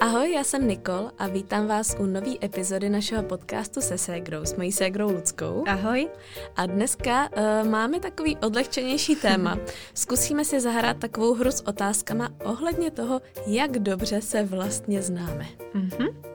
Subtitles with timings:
[0.00, 4.56] Ahoj, já jsem Nikol a vítám vás u nové epizody našeho podcastu se ségrou, s
[4.56, 5.64] mojí ségrou Ludskou.
[5.66, 6.08] Ahoj.
[6.56, 9.58] A dneska uh, máme takový odlehčenější téma.
[9.94, 15.46] Zkusíme si zahrát takovou hru s otázkama ohledně toho, jak dobře se vlastně známe.
[15.74, 16.33] Mm-hmm.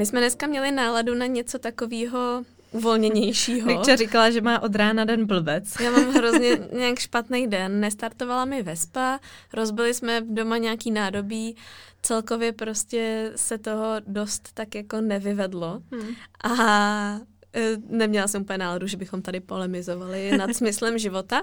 [0.00, 3.68] My jsme dneska měli náladu na něco takového uvolněnějšího.
[3.68, 5.80] Vikča říkala, že má od rána den blbec.
[5.80, 7.80] Já mám hrozně nějak špatný den.
[7.80, 9.20] Nestartovala mi Vespa,
[9.52, 11.56] rozbili jsme doma nějaký nádobí,
[12.02, 15.82] celkově prostě se toho dost tak jako nevyvedlo.
[15.92, 16.14] Hmm.
[16.44, 17.20] A
[17.54, 21.42] e, neměla jsem úplně náladu, že bychom tady polemizovali nad smyslem života.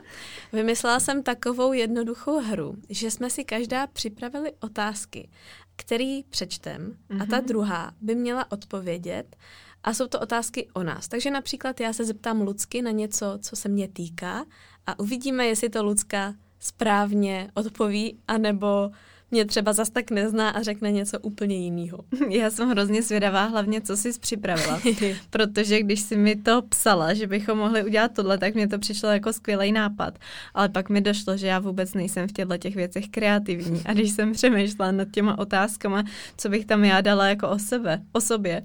[0.53, 5.29] Vymyslela jsem takovou jednoduchou hru, že jsme si každá připravili otázky,
[5.77, 7.23] který přečtem mm-hmm.
[7.23, 7.45] a ta mhm.
[7.45, 9.35] druhá by měla odpovědět
[9.83, 11.07] a jsou to otázky o nás.
[11.07, 14.45] Takže například já se zeptám Lucky na něco, co se mě týká
[14.87, 18.91] a uvidíme, jestli to Lucka správně odpoví, anebo
[19.31, 21.99] mě třeba zas tak nezná a řekne něco úplně jiného.
[22.29, 24.81] Já jsem hrozně zvědavá, hlavně co jsi připravila,
[25.29, 29.09] protože když jsi mi to psala, že bychom mohli udělat tohle, tak mě to přišlo
[29.09, 30.19] jako skvělý nápad.
[30.53, 33.81] Ale pak mi došlo, že já vůbec nejsem v těchto těch věcech kreativní.
[33.85, 36.03] A když jsem přemýšlela nad těma otázkama,
[36.37, 38.63] co bych tam já dala jako o sebe, o sobě,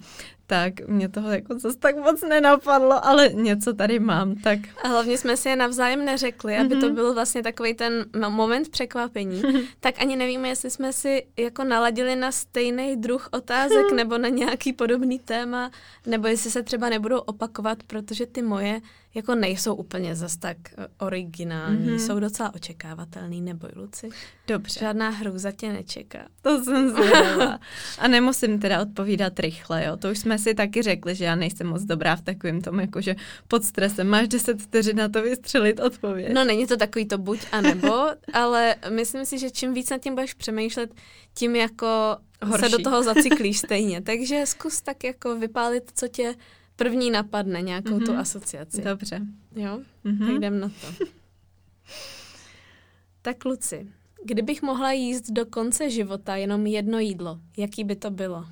[0.52, 4.58] tak mě toho jako zase tak moc nenapadlo, ale něco tady mám, tak...
[4.84, 6.80] A hlavně jsme si je navzájem neřekli, aby mm-hmm.
[6.80, 6.94] to mhm.
[6.94, 9.66] byl vlastně takový ten moment překvapení, mm-hmm.
[9.80, 13.94] tak ani nevíme, jestli jsme si jako naladili na stejný druh otázek mm-hmm.
[14.02, 15.70] nebo na nějaký podobný téma,
[16.06, 18.80] nebo jestli se třeba nebudou opakovat, protože ty moje
[19.14, 22.06] jako nejsou úplně zas tak eh, originální, mm-hmm.
[22.06, 24.08] jsou docela očekávatelný, neboj Luci.
[24.46, 24.80] Dobře.
[24.80, 26.18] Žádná hrůza tě nečeká.
[26.42, 27.60] To jsem zvědala.
[27.98, 29.96] A nemusím teda odpovídat rychle, jo.
[29.96, 33.16] To už jsme si taky řekli, že já nejsem moc dobrá v takovém tom, jakože
[33.48, 36.32] pod stresem máš 10 vteřin na to vystřelit odpověď.
[36.32, 40.00] No není to takový to buď a nebo, ale myslím si, že čím víc nad
[40.00, 40.94] tím budeš přemýšlet,
[41.34, 42.64] tím jako Horší.
[42.64, 44.00] se do toho zacyklíš stejně.
[44.00, 46.34] Takže zkus tak jako vypálit, co tě
[46.76, 48.06] první napadne, nějakou mm-hmm.
[48.06, 48.20] tu mhm.
[48.20, 48.82] asociaci.
[48.82, 49.20] Dobře.
[49.56, 49.80] Jo?
[50.04, 50.26] Mm-hmm.
[50.26, 51.04] Tak jdem na to.
[53.22, 53.86] tak Luci,
[54.24, 58.44] kdybych mohla jíst do konce života jenom jedno jídlo, jaký by to bylo?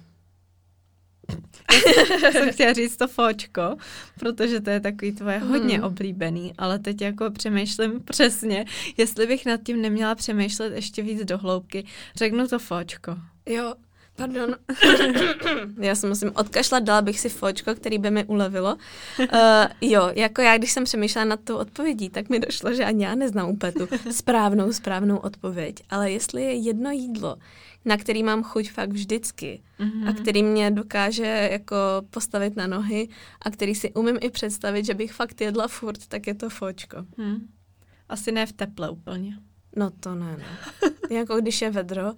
[2.33, 3.77] jsem chtěla říct to fočko,
[4.19, 5.85] protože to je takový tvoje hodně mm.
[5.85, 8.65] oblíbený, ale teď jako přemýšlím přesně,
[8.97, 11.85] jestli bych nad tím neměla přemýšlet ještě víc do hloubky.
[12.17, 13.17] Řeknu to fočko.
[13.47, 13.75] Jo,
[14.21, 14.57] Pardon.
[15.81, 18.77] já se musím odkašlat, dala bych si fočko, který by mi ulevilo.
[19.19, 19.27] Uh,
[19.81, 23.15] jo, jako já, když jsem přemýšlela nad tou odpovědí, tak mi došlo, že ani já
[23.15, 25.77] neznám úplně tu správnou, správnou odpověď.
[25.91, 27.37] Ale jestli je jedno jídlo,
[27.85, 30.09] na který mám chuť fakt vždycky mm-hmm.
[30.09, 31.77] a který mě dokáže jako
[32.11, 33.09] postavit na nohy
[33.43, 36.97] a který si umím i představit, že bych fakt jedla furt, tak je to fočko.
[37.19, 37.49] Hmm.
[38.09, 39.39] Asi ne v teple úplně.
[39.77, 40.47] No to ne, ne.
[41.17, 42.13] jako když je vedro,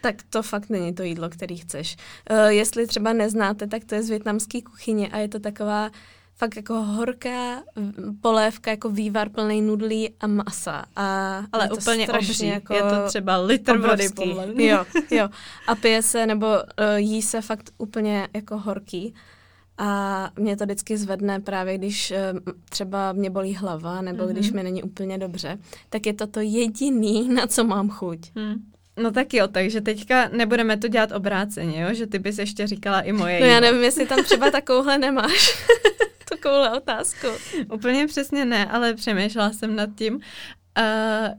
[0.00, 1.96] tak to fakt není to jídlo, který chceš.
[2.30, 5.90] Uh, jestli třeba neznáte, tak to je z větnamské kuchyně a je to taková
[6.40, 7.62] fakt jako horká
[8.20, 10.84] polévka, jako vývar plný nudlí a masa.
[10.96, 12.46] A Ale je úplně obří.
[12.46, 14.08] Jako je to třeba litr vody.
[14.66, 15.28] Jo, jo.
[15.66, 19.14] A pije se nebo uh, jí se fakt úplně jako horký.
[19.78, 24.32] A mě to vždycky zvedne právě, když uh, třeba mě bolí hlava nebo mm-hmm.
[24.32, 25.58] když mi není úplně dobře,
[25.90, 28.18] tak je to to jediný, na co mám chuť.
[28.36, 28.54] Hmm.
[28.96, 31.94] No tak jo, takže teďka nebudeme to dělat obráceně, jo?
[31.94, 35.58] že ty bys ještě říkala i moje No já nevím, jestli tam třeba takovouhle nemáš.
[36.28, 37.26] Takovouhle otázku.
[37.72, 40.22] Úplně přesně ne, ale přemýšlela jsem nad tím, uh,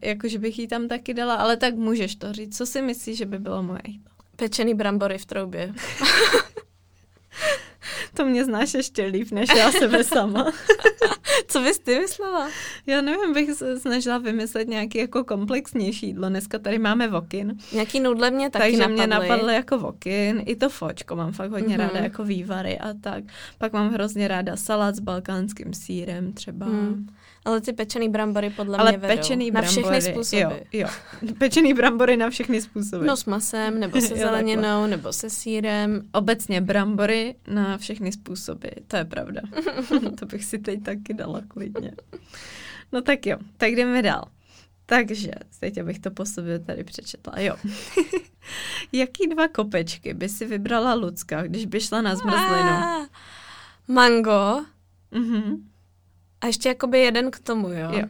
[0.01, 2.57] jako že bych jí tam taky dala, ale tak můžeš to říct.
[2.57, 4.11] Co si myslíš, že by bylo moje jídlo?
[4.35, 5.73] Pečený brambory v troubě.
[8.13, 10.51] to mě znáš ještě líp, než já sebe sama.
[11.47, 12.49] Co bys ty myslela?
[12.85, 16.29] Já nevím, bych se snažila vymyslet nějaký jako komplexnější jídlo.
[16.29, 17.57] Dneska tady máme vokin.
[17.73, 18.95] Nějaký nudle mě taky Takže napadly.
[18.95, 20.43] mě napadly jako vokin.
[20.45, 21.79] I to fočko mám fakt hodně mm-hmm.
[21.79, 23.23] ráda, jako vývary a tak.
[23.57, 26.65] Pak mám hrozně ráda salát s balkánským sírem třeba.
[26.65, 27.07] Mm.
[27.45, 29.15] Ale ty pečený brambory podle Ale mě vedou.
[29.15, 30.41] pečený na brambory, všechny způsoby.
[30.43, 30.87] Jo, jo.
[31.37, 33.05] Pečený brambory na všechny způsoby.
[33.05, 36.01] No s masem, nebo se zeleninou, nebo se sírem.
[36.13, 39.41] Obecně brambory na všechny způsoby, to je pravda.
[40.19, 41.91] to bych si teď taky dala klidně.
[42.91, 44.23] No tak jo, tak jdeme dál.
[44.85, 47.55] Takže, teď abych to po sobě tady přečetla, jo.
[48.91, 53.07] Jaký dva kopečky by si vybrala Lucka, když by šla na zmrzlinu?
[53.87, 54.65] Mango.
[55.11, 55.70] Mhm.
[56.41, 57.91] A ještě jakoby jeden k tomu, jo?
[57.91, 58.03] jo.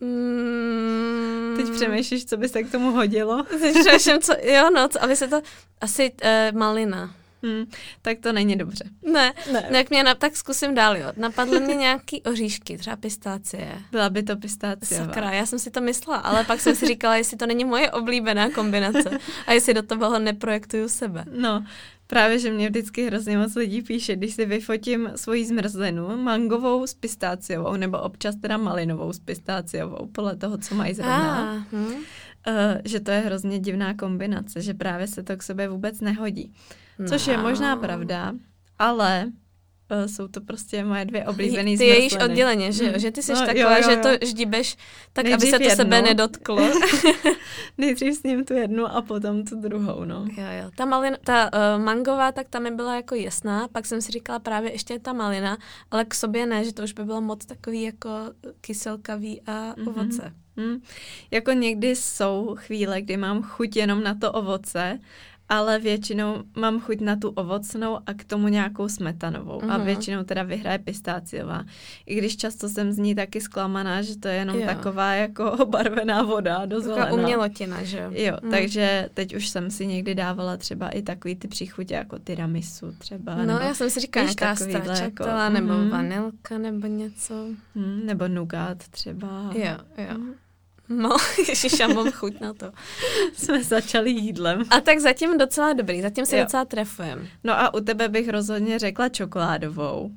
[0.00, 1.56] Mm.
[1.56, 3.42] Teď přemýšlíš, co by se k tomu hodilo?
[3.60, 5.42] Teď přemýšlím, co, jo, no, co, aby se to,
[5.80, 7.14] asi uh, malina.
[7.42, 7.66] Hmm,
[8.02, 8.84] tak to není dobře.
[9.02, 9.68] Ne, ne.
[9.70, 11.12] No, jak mě, na, tak zkusím dál, jo.
[11.16, 13.82] Napadly mě nějaký oříšky, třeba pistácie.
[13.90, 15.00] Byla by to pistácie.
[15.00, 17.90] Sakra, já jsem si to myslela, ale pak jsem si říkala, jestli to není moje
[17.90, 21.24] oblíbená kombinace a jestli do toho neprojektuju sebe.
[21.30, 21.64] No,
[22.06, 26.94] Právě, že mě vždycky hrozně moc lidí píše, když si vyfotím svoji zmrzlinu, mangovou s
[26.94, 31.52] pistáciovou, nebo občas teda malinovou s pistáciovou, podle toho, co mají zrovna.
[31.52, 31.86] Ah, hm.
[31.86, 31.94] uh,
[32.84, 36.52] že to je hrozně divná kombinace, že právě se to k sobě vůbec nehodí.
[37.08, 37.32] Což no.
[37.32, 38.32] je možná pravda,
[38.78, 39.32] ale
[39.90, 42.98] Uh, jsou to prostě moje dvě oblíbené Ty je již odděleně, že, hmm.
[42.98, 43.90] že ty jsi no, taková, jo, jo, jo.
[43.90, 44.76] že to ždíbeš
[45.12, 45.76] tak, Nejdřív aby se to jednu.
[45.76, 46.58] sebe nedotklo.
[47.78, 50.26] Nejdřív s ním tu jednu a potom tu druhou, no.
[50.36, 50.70] Jo, jo.
[50.74, 54.38] Ta, malina, ta uh, mangová, tak tam mi byla jako jasná, pak jsem si říkala
[54.38, 55.58] právě ještě ta malina,
[55.90, 58.10] ale k sobě ne, že to už by bylo moc takový jako
[58.60, 59.88] kyselkavý a mm-hmm.
[59.88, 60.32] ovoce.
[60.56, 60.82] Mm.
[61.30, 64.98] Jako někdy jsou chvíle, kdy mám chuť jenom na to ovoce
[65.48, 69.60] ale většinou mám chuť na tu ovocnou a k tomu nějakou smetanovou.
[69.60, 69.72] Mm-hmm.
[69.72, 69.86] A mhm.
[69.86, 71.64] většinou teda vyhraje pistáciová.
[72.06, 74.66] I když často jsem z ní taky zklamaná, že to je jenom jo.
[74.66, 78.10] taková jako barvená voda do Taková umělotina, že jo?
[78.14, 78.50] Jo, mm.
[78.50, 83.34] takže teď už jsem si někdy dávala třeba i takový ty příchutě jako tiramisu třeba.
[83.34, 87.34] No, nebo, já jsem si říkala nějaká stračatela, jako, nebo mm, vanilka, nebo něco.
[87.74, 89.50] Mm, nebo nugát třeba.
[89.54, 90.18] Jo, jo.
[90.18, 90.34] Mm.
[90.88, 91.16] No,
[91.48, 92.72] ježiš, já mám chuť na to.
[93.34, 94.62] Jsme začali jídlem.
[94.70, 96.44] A tak zatím docela dobrý, zatím se jo.
[96.44, 97.28] docela trefujem.
[97.44, 100.10] No a u tebe bych rozhodně řekla čokoládovou.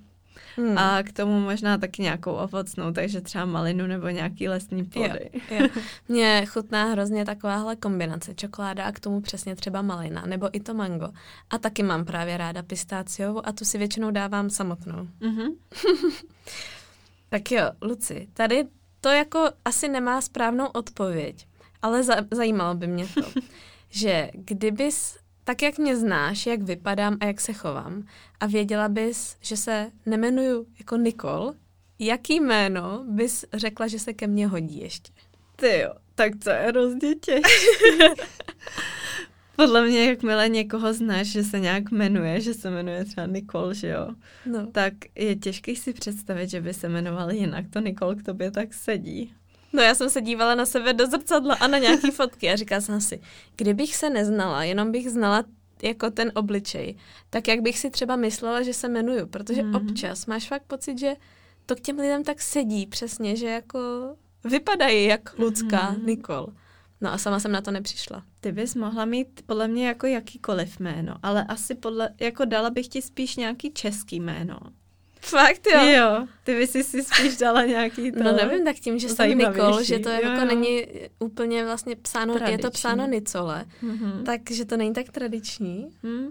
[0.57, 0.77] Hmm.
[0.77, 5.29] A k tomu možná taky nějakou ovocnou, takže třeba malinu nebo nějaký lesní plody.
[5.33, 5.67] Jo, jo.
[6.07, 10.73] Mně chutná hrozně takováhle kombinace čokoláda a k tomu přesně třeba malina nebo i to
[10.73, 11.07] mango.
[11.49, 15.07] A taky mám právě ráda pistáciovou a tu si většinou dávám samotnou.
[15.21, 15.55] Mm-hmm.
[17.29, 18.65] tak jo, Luci, tady
[19.01, 21.47] to jako asi nemá správnou odpověď,
[21.81, 23.21] ale za, zajímalo by mě to,
[23.89, 28.03] že kdybys, tak jak mě znáš, jak vypadám a jak se chovám
[28.39, 31.53] a věděla bys, že se nemenuju jako Nikol,
[31.99, 35.11] jaký jméno bys řekla, že se ke mně hodí ještě?
[35.55, 38.07] Ty jo, tak to je hrozně těžké.
[39.59, 43.87] Podle mě, jakmile někoho znáš, že se nějak jmenuje, že se jmenuje třeba Nikol, že
[43.87, 44.07] jo,
[44.45, 44.67] no.
[44.71, 47.65] tak je těžké si představit, že by se jmenoval jinak.
[47.69, 49.33] To Nikol k tobě tak sedí.
[49.73, 52.81] No já jsem se dívala na sebe do zrcadla a na nějaký fotky a říkala
[52.81, 53.21] jsem si,
[53.55, 55.43] kdybych se neznala, jenom bych znala
[55.83, 56.95] jako ten obličej,
[57.29, 59.75] tak jak bych si třeba myslela, že se jmenuju, protože mm.
[59.75, 61.15] občas máš fakt pocit, že
[61.65, 63.79] to k těm lidem tak sedí přesně, že jako
[64.43, 66.05] vypadají jak lidská mm.
[66.05, 66.47] Nikol.
[67.01, 68.23] No a sama jsem na to nepřišla.
[68.39, 72.87] Ty bys mohla mít podle mě jako jakýkoliv jméno, ale asi podle, jako dala bych
[72.87, 74.59] ti spíš nějaký český jméno.
[75.21, 75.83] Fakt jo?
[75.83, 79.83] Jo, ty bys si spíš dala nějaký to No nevím, tak tím, že jsem Nikol,
[79.83, 80.45] že to jo, jako jo.
[80.45, 80.85] není
[81.19, 82.51] úplně vlastně psáno, tradiční.
[82.53, 84.23] je to psáno Nicole, mm-hmm.
[84.23, 85.89] takže to není tak tradiční.
[86.03, 86.27] Mm.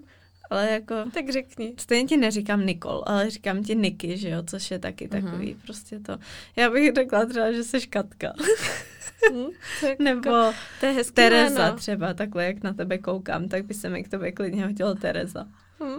[0.51, 0.95] Ale jako...
[1.15, 1.75] Tak řekni.
[1.79, 5.25] Stejně ti neříkám Nikol, ale říkám ti Niky, že jo, což je taky mm-hmm.
[5.25, 6.19] takový prostě to.
[6.57, 8.33] Já bych řekla třeba, že jsi Katka.
[9.33, 9.47] Hmm,
[9.99, 10.31] Nebo
[10.81, 11.77] to je Tereza jméno.
[11.77, 15.47] třeba, takhle jak na tebe koukám, tak by se mi k tobě klidně hodila Tereza.
[15.81, 15.99] Hmm.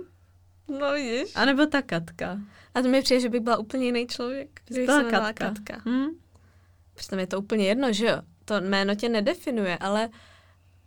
[0.80, 1.32] No vidíš.
[1.36, 2.40] A nebo ta Katka.
[2.76, 5.34] A to mi přijde, že bych byla úplně jiný člověk, kdybych se Katka.
[5.34, 5.82] Katka.
[5.86, 6.08] Hmm?
[6.96, 8.22] Přitom je to úplně jedno, že jo?
[8.46, 10.10] To jméno tě nedefinuje, ale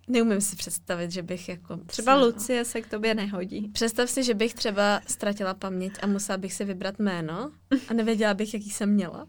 [0.09, 1.77] neumím si představit, že bych jako...
[1.77, 2.25] Třeba psala.
[2.27, 3.69] Lucie se k tobě nehodí.
[3.69, 7.53] Představ si, že bych třeba ztratila paměť a musela bych si vybrat jméno
[7.89, 9.27] a nevěděla bych, jaký jsem měla.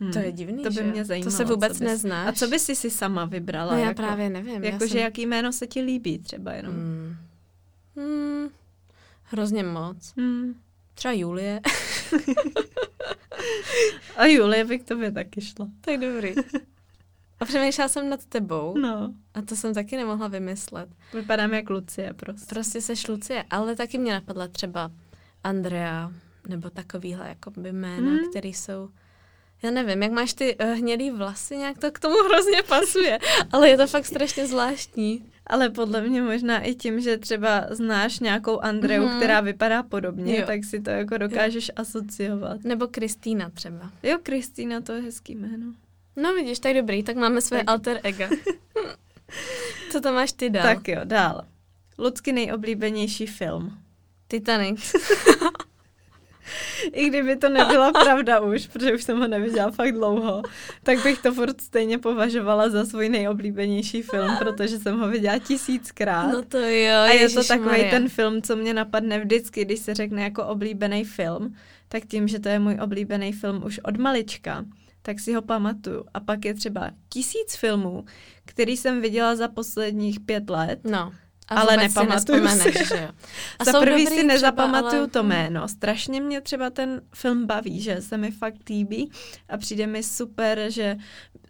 [0.00, 0.12] Hmm.
[0.12, 0.82] To je divný, To by že?
[0.82, 1.30] mě zajímalo.
[1.30, 2.28] To se vůbec bys, neznáš.
[2.28, 3.72] A co by si si sama vybrala?
[3.72, 4.64] No já jako, právě nevím.
[4.64, 5.00] Jakože jsem...
[5.00, 6.74] jaký jméno se ti líbí třeba jenom?
[6.74, 7.16] Hmm.
[7.96, 8.48] Hmm.
[9.22, 10.12] Hrozně moc.
[10.16, 10.54] Hmm.
[10.94, 11.60] Třeba Julie.
[14.16, 15.68] A Julie by k tobě taky šla.
[15.80, 16.34] Tak dobrý.
[17.40, 18.78] A přemýšlela jsem nad tebou.
[18.78, 19.14] No.
[19.34, 20.88] A to jsem taky nemohla vymyslet.
[21.14, 22.46] Vypadám jak Lucie prostě.
[22.48, 24.90] Prostě seš Lucie, ale taky mě napadla třeba
[25.44, 26.12] Andrea,
[26.48, 28.30] nebo takovýhle jako by jména, hmm.
[28.30, 28.90] které jsou
[29.62, 33.18] já nevím, jak máš ty uh, hnědý vlasy, nějak to k tomu hrozně pasuje,
[33.52, 35.24] ale je to fakt strašně zvláštní.
[35.46, 39.16] Ale podle mě možná i tím, že třeba znáš nějakou Andreu, mm-hmm.
[39.16, 40.46] která vypadá podobně, jo.
[40.46, 41.74] tak si to jako dokážeš jo.
[41.76, 42.64] asociovat.
[42.64, 43.90] Nebo Kristýna třeba.
[44.02, 45.74] Jo, Kristýna, to je hezký jméno.
[46.16, 47.70] No vidíš, tak dobrý, tak máme své tak.
[47.70, 48.24] alter ego.
[49.90, 50.62] Co to máš ty dál?
[50.62, 51.44] Tak jo, dál.
[51.98, 53.78] Ludsky nejoblíbenější film.
[54.28, 54.92] Titanic.
[56.92, 60.42] I kdyby to nebyla pravda už, protože už jsem ho neviděla fakt dlouho,
[60.82, 66.32] tak bych to furt stejně považovala za svůj nejoblíbenější film, protože jsem ho viděla tisíckrát.
[66.32, 69.94] No to jo, A je to takový ten film, co mě napadne vždycky, když se
[69.94, 71.54] řekne jako oblíbený film,
[71.88, 74.64] tak tím, že to je můj oblíbený film už od malička,
[75.02, 76.04] tak si ho pamatuju.
[76.14, 78.04] A pak je třeba tisíc filmů,
[78.44, 80.80] který jsem viděla za posledních pět let.
[80.84, 81.12] No.
[81.48, 82.72] A ale nepamatuju si.
[82.72, 83.08] Že jo.
[83.58, 85.08] A za prvý si nezapamatuju ale...
[85.08, 85.68] to jméno.
[85.68, 89.10] Strašně mě třeba ten film baví, že se mi fakt líbí
[89.48, 90.96] a přijde mi super, že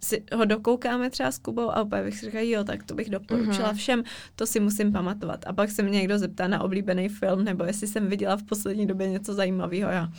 [0.03, 3.09] si ho dokoukáme třeba s Kubou a opět bych si říkala, jo, tak to bych
[3.09, 3.77] doporučila mm-hmm.
[3.77, 4.03] všem,
[4.35, 5.47] to si musím pamatovat.
[5.47, 8.87] A pak se mě někdo zeptá na oblíbený film, nebo jestli jsem viděla v poslední
[8.87, 9.91] době něco zajímavého.
[9.91, 10.09] Já,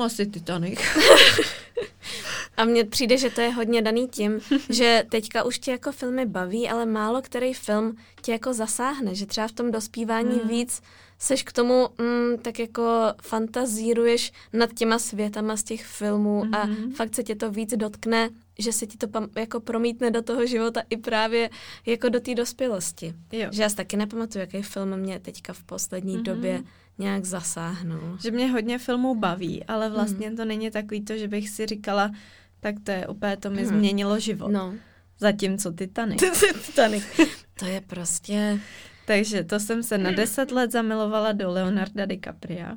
[0.00, 0.80] asi Titanic.
[2.56, 6.26] A mně přijde, že to je hodně daný tím, že teďka už tě jako filmy
[6.26, 10.48] baví, ale málo který film tě jako zasáhne, že třeba v tom dospívání mm.
[10.48, 10.82] víc
[11.18, 16.54] seš k tomu mm, tak jako fantazíruješ nad těma světama z těch filmů mm.
[16.54, 16.92] a mhm.
[16.92, 20.46] fakt se tě to víc dotkne, že se ti to pam- jako promítne do toho
[20.46, 21.50] života i právě
[21.86, 23.14] jako do té dospělosti.
[23.32, 23.48] Jo.
[23.52, 26.22] Že já si taky nepamatuju, jaký film mě teďka v poslední mm.
[26.22, 26.62] době
[26.98, 28.18] nějak zasáhnul.
[28.22, 30.36] Že mě hodně filmů baví, ale vlastně mm.
[30.36, 32.10] to není takový to, že bych si říkala,
[32.64, 33.68] tak to je úplně, to mi mm.
[33.68, 34.48] změnilo život.
[34.48, 34.74] No.
[35.20, 36.22] Zatímco Titanic.
[36.66, 37.04] Titanic.
[37.58, 38.58] to je prostě...
[39.06, 42.76] Takže to jsem se na deset let zamilovala do Leonarda DiCapria.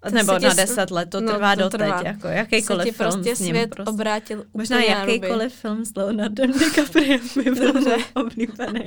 [0.00, 2.02] To Nebo na deset let, to no, trvá to doteď, trvá.
[2.02, 3.50] jako jakýkoliv film prostě s ním.
[3.50, 3.90] svět prostě.
[3.90, 7.72] obrátil Možná jakýkoliv film s Leonardem DiCapriem by byl
[8.14, 8.84] oblíbený.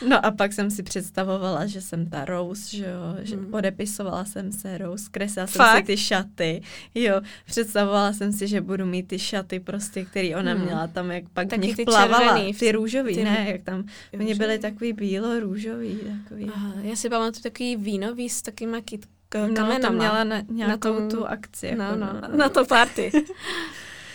[0.08, 3.50] No a pak jsem si představovala, že jsem ta Rose, že jo, že hmm.
[3.50, 5.76] podepisovala jsem se Rose, kreslila jsem Fakt?
[5.76, 6.62] si ty šaty,
[6.94, 10.64] jo, představovala jsem si, že budu mít ty šaty prostě, který ona hmm.
[10.64, 13.62] měla tam, jak pak Taky v nich ty plavala, červený, ty růžový, ty, ne, jak
[13.62, 13.84] tam,
[14.20, 16.50] oni byly takový bílo-růžový, takový.
[16.54, 19.78] Aha, já si pamatuju takový vínový s takýma kyt, kamenama.
[19.78, 21.66] No, to měla na nějakou na tom, tu akci.
[21.66, 23.12] Jako no, no, no, na to party.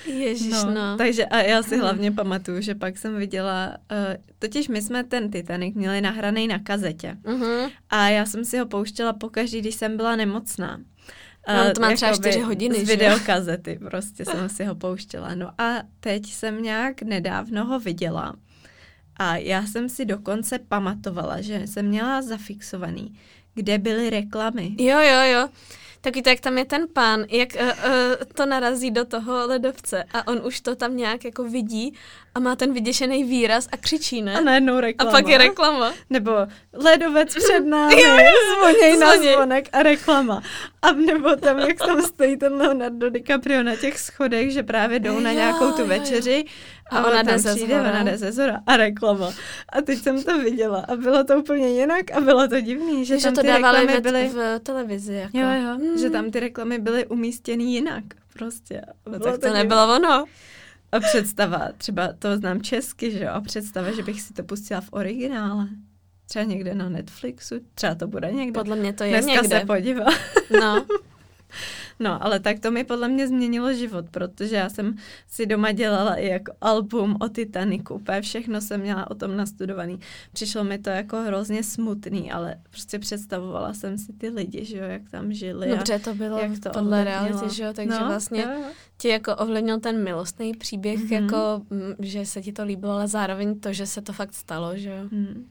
[0.05, 0.98] Ježiš, no, no.
[0.98, 3.98] Takže a já si hlavně pamatuju, že pak jsem viděla, uh,
[4.39, 7.17] totiž my jsme ten Titanic měli nahraný na kazetě.
[7.24, 7.72] Uh-huh.
[7.89, 10.79] A já jsem si ho pouštěla pokaždý, když jsem byla nemocná.
[11.48, 15.36] No, to má třeba čtyři hodiny, Z videokazety prostě jsem si ho pouštěla.
[15.36, 18.36] No a teď jsem nějak nedávno ho viděla.
[19.15, 23.20] A já jsem si dokonce pamatovala, že jsem měla zafixovaný,
[23.53, 24.75] kde byly reklamy.
[24.77, 25.50] Jo, jo, jo.
[26.01, 27.72] Taky to, jak tam je ten pán, jak uh, uh,
[28.34, 31.93] to narazí do toho ledovce a on už to tam nějak jako vidí
[32.35, 34.38] a má ten vyděšený výraz a křičí, ne?
[34.38, 35.11] A najednou reklama.
[35.11, 35.93] A pak je reklama.
[36.09, 36.31] Nebo
[36.73, 38.03] ledovec před námi,
[38.55, 40.41] zvoněj na zvonek a reklama.
[40.81, 45.19] A nebo tam, jak tam stojí ten Leonardo DiCaprio na těch schodech, že právě jdou
[45.19, 46.45] na nějakou tu večeři
[46.89, 49.33] a, a ona, tam přijde, ona jde ze zora a reklama.
[49.69, 53.19] A teď jsem to viděla a bylo to úplně jinak a bylo to divný, že,
[53.19, 54.27] že tam to ty reklamy byly...
[54.27, 55.13] v televizi.
[55.13, 55.38] Jako.
[55.38, 55.97] Jo, jo, hmm.
[55.97, 58.81] že tam ty reklamy byly umístěny jinak prostě.
[59.11, 60.25] No, tak to, to nebylo ono.
[60.91, 64.81] A představa, třeba to znám česky, že jo, a představa, že bych si to pustila
[64.81, 65.67] v originále.
[66.27, 68.60] Třeba někde na Netflixu, třeba to bude někde.
[68.60, 69.60] Podle mě to je Dneska někde.
[69.60, 70.05] se podívá.
[70.62, 70.86] No.
[72.01, 74.96] No, ale tak to mi podle mě změnilo život, protože já jsem
[75.27, 80.00] si doma dělala i jako album o Titaniku, úplně všechno jsem měla o tom nastudovaný.
[80.34, 84.84] Přišlo mi to jako hrozně smutný, ale prostě představovala jsem si ty lidi, že jo,
[84.84, 85.70] jak tam žili.
[85.70, 88.63] Dobře, to bylo jak to podle reality, že jo, takže no, vlastně jo.
[88.98, 91.22] ti jako ovlivnil ten milostný příběh, mm-hmm.
[91.22, 91.62] jako,
[92.00, 95.03] že se ti to líbilo, ale zároveň to, že se to fakt stalo, že jo.
[95.12, 95.50] Mm.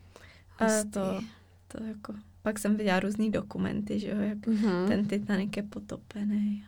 [0.59, 1.21] A to,
[1.69, 4.89] to jako pak jsem viděla různý dokumenty, že jo, jak mm-hmm.
[4.89, 6.65] ten Titanic je potopený.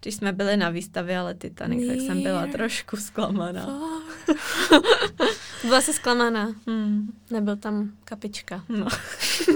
[0.00, 3.80] Když jsme byli na výstavě, ale Titanic, tak jsem byla trošku zklamaná.
[5.62, 6.54] byla jsi zklamaná?
[6.66, 7.12] Hmm.
[7.30, 8.64] Nebyl tam kapička.
[8.68, 8.86] No.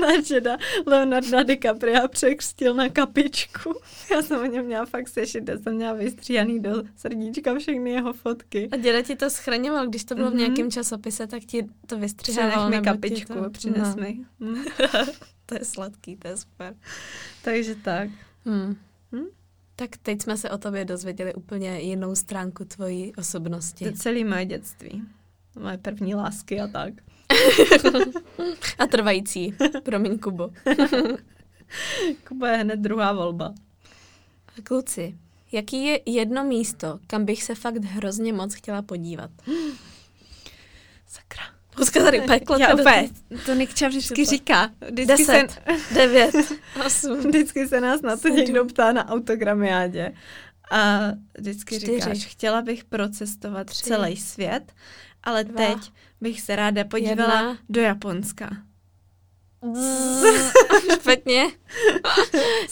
[0.00, 3.80] Náš žeda Leonardo DiCaprio překřtil na kapičku.
[4.10, 8.12] Já jsem o něm měla fakt sešit, já jsem měla vystříhaný do srdíčka všechny jeho
[8.12, 8.68] fotky.
[8.72, 10.30] A děda ti to schraňoval, když to bylo mm-hmm.
[10.30, 10.40] v mhm.
[10.40, 12.70] nějakém časopise, tak ti to vystřihával.
[12.70, 13.50] Přinech mi kapičku, to...
[13.50, 14.02] přines no.
[14.02, 14.18] mi.
[14.40, 14.64] Mm.
[15.46, 16.74] to je sladký, to je super.
[17.42, 18.10] Takže tak.
[18.44, 18.76] Hmm.
[19.12, 19.26] Hm?
[19.76, 23.84] Tak teď jsme se o tobě dozvěděli úplně jinou stránku tvojí osobnosti.
[23.84, 25.02] To celé moje dětství.
[25.58, 26.94] Moje první lásky a tak.
[28.78, 29.54] a trvající.
[29.82, 30.50] Promiň, Kubo.
[32.28, 33.54] Kubo je hned druhá volba.
[34.62, 35.18] Kluci,
[35.52, 39.30] jaký je jedno místo, kam bych se fakt hrozně moc chtěla podívat?
[41.06, 41.56] Sakra.
[41.76, 42.58] Huska tady peklo.
[42.58, 43.10] Já úplně,
[43.46, 44.70] to Nikča vždycky říká.
[44.90, 46.34] Vždycky Deset, se, devět,
[46.86, 47.18] osm.
[47.18, 50.12] Vždycky se nás na to někdo ptá na autogramiádě.
[50.70, 51.00] A
[51.38, 52.00] vždycky Čtyři.
[52.00, 53.82] říkáš, chtěla bych procestovat Tři.
[53.82, 54.72] celý svět,
[55.26, 55.56] ale Dva.
[55.56, 57.58] teď bych se ráda podívala Jedna.
[57.68, 58.50] do Japonska.
[61.00, 61.46] Špatně.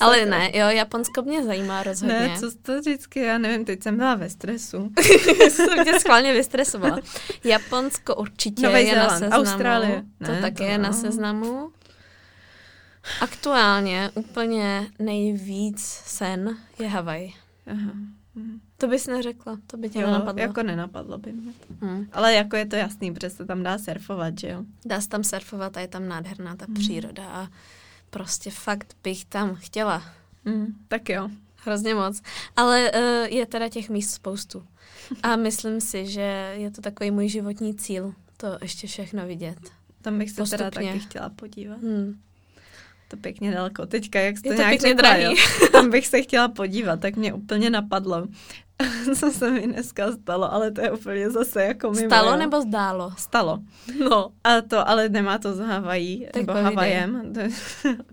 [0.01, 2.19] Ale ne, jo, Japonsko mě zajímá rozhodně.
[2.19, 4.91] Ne, co to vždycky, já nevím, teď jsem byla ve stresu.
[5.51, 6.99] jsem tě schválně vystresovala.
[7.45, 9.43] Japonsko určitě Nový je Zéland, na seznamu.
[9.43, 10.03] Austrálie.
[10.27, 10.85] To ne, taky to je no.
[10.85, 11.73] na seznamu.
[13.21, 17.33] Aktuálně úplně nejvíc sen je Havaj.
[17.67, 17.93] Aha.
[18.85, 20.43] To bys neřekla, to by tě Jo, nenapadlo.
[20.43, 21.87] jako nenapadlo by mě to.
[21.87, 22.09] Hmm.
[22.13, 24.65] Ale jako je to jasný, protože se tam dá surfovat, že jo?
[24.85, 26.75] Dá se tam surfovat a je tam nádherná ta Hmm.
[26.75, 27.49] příroda a
[28.11, 30.03] prostě fakt bych tam chtěla.
[30.45, 31.29] Mm, tak jo.
[31.57, 32.23] Hrozně moc.
[32.57, 33.01] Ale uh,
[33.37, 34.67] je teda těch míst spoustu.
[35.23, 39.59] A myslím si, že je to takový můj životní cíl, to ještě všechno vidět.
[40.03, 40.89] Tam bych se teda Postupně.
[40.93, 41.81] taky chtěla podívat.
[41.83, 42.21] Hmm.
[43.09, 43.87] To pěkně daleko.
[43.87, 45.23] Teďka, jak Je to to nějak pěkně řekla, drahý.
[45.25, 45.35] jo,
[45.73, 48.27] tam bych se chtěla podívat, tak mě úplně napadlo,
[49.19, 52.09] co se mi dneska stalo, ale to je úplně zase jako mimo.
[52.09, 52.37] Stalo jo.
[52.37, 53.13] nebo zdálo?
[53.19, 53.59] Stalo.
[54.11, 54.31] No.
[54.45, 56.65] A to ale nemá to s Havají, Tak nebo povídej.
[56.75, 57.33] Havajem.
[57.35, 57.41] To,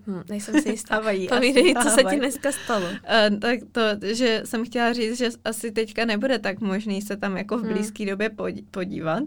[0.06, 0.94] Hm, nejsem si jistá.
[0.94, 1.28] Havají.
[1.28, 2.86] Povídej, co se ti dneska stalo.
[2.86, 7.36] Uh, tak to, že jsem chtěla říct, že asi teďka nebude tak možný se tam
[7.36, 7.72] jako v Hmm.
[7.72, 9.22] blízké době podí- podívat.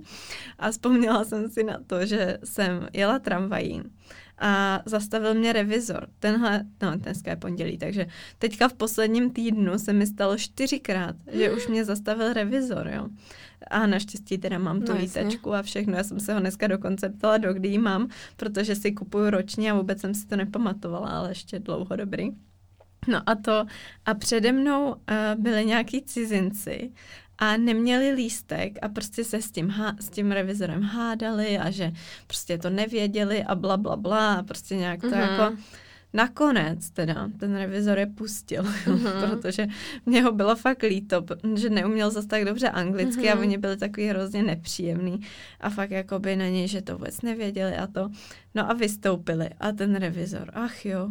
[0.60, 3.82] A vzpomněla jsem si na to, že jsem jela tramvají
[4.38, 6.08] a zastavil mě revizor.
[6.20, 8.08] Tenhle, no dneska je pondělí, takže
[8.39, 13.08] teďka v posledním týdnu se mi stalo čtyřikrát, že už mě zastavil revizor, jo.
[13.70, 15.98] A naštěstí teda mám tu No, výtečku a všechno.
[15.98, 19.72] Já jsem se ho dneska dokonce ptala, do kdy ji mám, protože si kupuju ročně
[19.72, 22.32] a vůbec jsem si to nepamatovala, ale ještě dlouho dobrý.
[23.08, 23.65] No a to,
[24.06, 24.96] a přede mnou uh,
[25.38, 26.92] byli nějaký cizinci
[27.38, 31.92] a neměli lístek a prostě se s tím, há, s tím revizorem hádali a že
[32.27, 35.20] prostě to nevěděli a bla, bla, bla a prostě nějak to Mhm.
[35.20, 35.58] jako
[36.13, 39.12] Nakonec teda ten revizor je pustil, Mhm.
[39.30, 39.68] protože
[40.06, 41.25] mě ho bylo fakt líto,
[41.56, 43.44] že neuměl zase tak dobře anglicky a Mhm.
[43.44, 45.20] oni byli takový hrozně nepříjemný
[45.60, 48.10] a fakt jakoby na něj, že to vůbec nevěděli a to.
[48.56, 51.10] No a vystoupili a ten revizor, ach jo,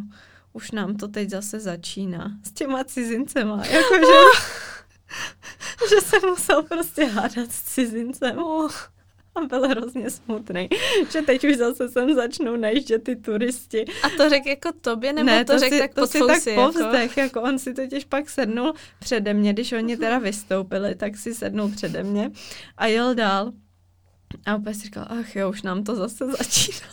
[0.53, 4.13] už nám to teď zase začíná s těma cizincema, jakože,
[5.89, 8.39] že se musel prostě hádat s cizincem.
[9.35, 10.69] A byl hrozně smutný,
[11.11, 13.85] že teď už zase sem začnou najíždět ty turisti.
[14.03, 16.61] A to řekl jako tobě, nebo ne, to, řekl si, tak to si tak jako?
[16.61, 21.33] povzdech, jako on si totiž pak sednul přede mě, když oni teda vystoupili, tak si
[21.35, 22.31] sednul přede mě
[22.77, 23.51] a jel dál.
[24.45, 26.87] A úplně si říkal, ach jo, už nám to zase začíná.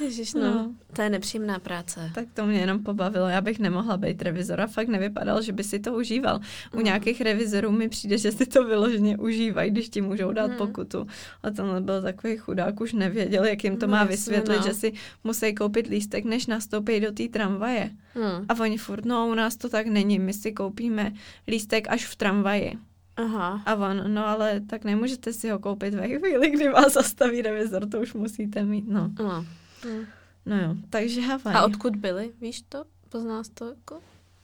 [0.00, 0.40] Ježiš, no.
[0.40, 0.74] No.
[0.92, 2.10] To je nepříjemná práce.
[2.14, 3.28] Tak to mě jenom pobavilo.
[3.28, 6.40] Já bych nemohla být revizor a fakt nevypadal, že by si to užíval.
[6.72, 6.84] U Mm.
[6.84, 10.56] nějakých revizorů mi přijde, že si to vyloženě užívají, když ti můžou dát Mm.
[10.56, 11.06] pokutu.
[11.42, 14.62] A tenhle byl takový chudák, už nevěděl, jak jim to No má vysvětlit, no.
[14.66, 14.92] že si
[15.24, 17.90] musí koupit lístek, než nastoupí do té tramvaje.
[18.14, 18.46] Hmm.
[18.48, 21.12] A oni furt, no u nás to tak není, my si koupíme
[21.48, 22.78] lístek až v tramvaji.
[23.16, 23.62] Aha.
[23.66, 27.86] A on, no ale tak nemůžete si ho koupit ve chvíli, kdy vás zastaví revizor,
[27.88, 29.10] to už musíte mít, no.
[29.18, 29.46] No.
[29.84, 30.06] Hmm.
[30.46, 31.54] No jo, takže Havaj.
[31.54, 32.84] A odkud byli, víš to?
[33.08, 34.00] Poznáš to jako?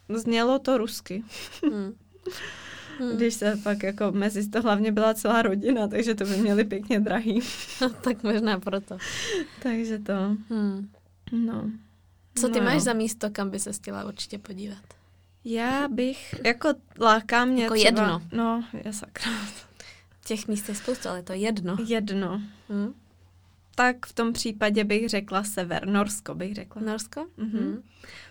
[0.08, 1.24] Znělo to rusky.
[1.64, 1.92] Hmm.
[2.98, 3.10] Hmm.
[3.16, 7.00] Když se pak jako mezi to hlavně byla celá rodina, takže to by měli pěkně
[7.00, 7.40] drahý.
[8.04, 8.98] tak možná proto.
[9.62, 10.90] takže to, Hmm.
[11.32, 11.70] no.
[12.34, 12.80] Co ty no máš jo.
[12.80, 14.82] za místo, kam by se chtěla určitě podívat?
[15.44, 16.68] Já bych, jako
[17.00, 18.22] láká mě Jako třeba, jedno.
[18.32, 19.32] No, je sakra.
[20.24, 21.76] Těch míst je spoustu, ale to jedno.
[21.86, 22.42] Jedno.
[22.68, 22.94] Hmm.
[23.80, 26.82] Tak v tom případě bych řekla sever, Norsko bych řekla.
[26.82, 27.26] Norsko?
[27.36, 27.82] Mhm.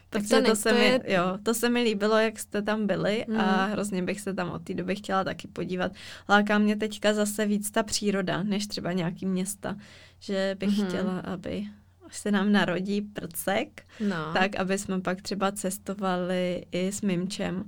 [0.09, 1.01] Tak Protože to, to, se mi, je...
[1.07, 3.71] jo, to se mi líbilo, jak jste tam byli a Mhm.
[3.71, 5.91] hrozně bych se tam od té doby chtěla taky podívat.
[6.29, 9.75] Láká mě teďka zase víc ta příroda, než třeba nějaký města.
[10.19, 10.87] Že bych Mhm.
[10.87, 11.67] chtěla, aby
[12.05, 14.33] až se nám narodí prcek, No.
[14.33, 17.63] tak aby jsme pak třeba cestovali i s Mimčem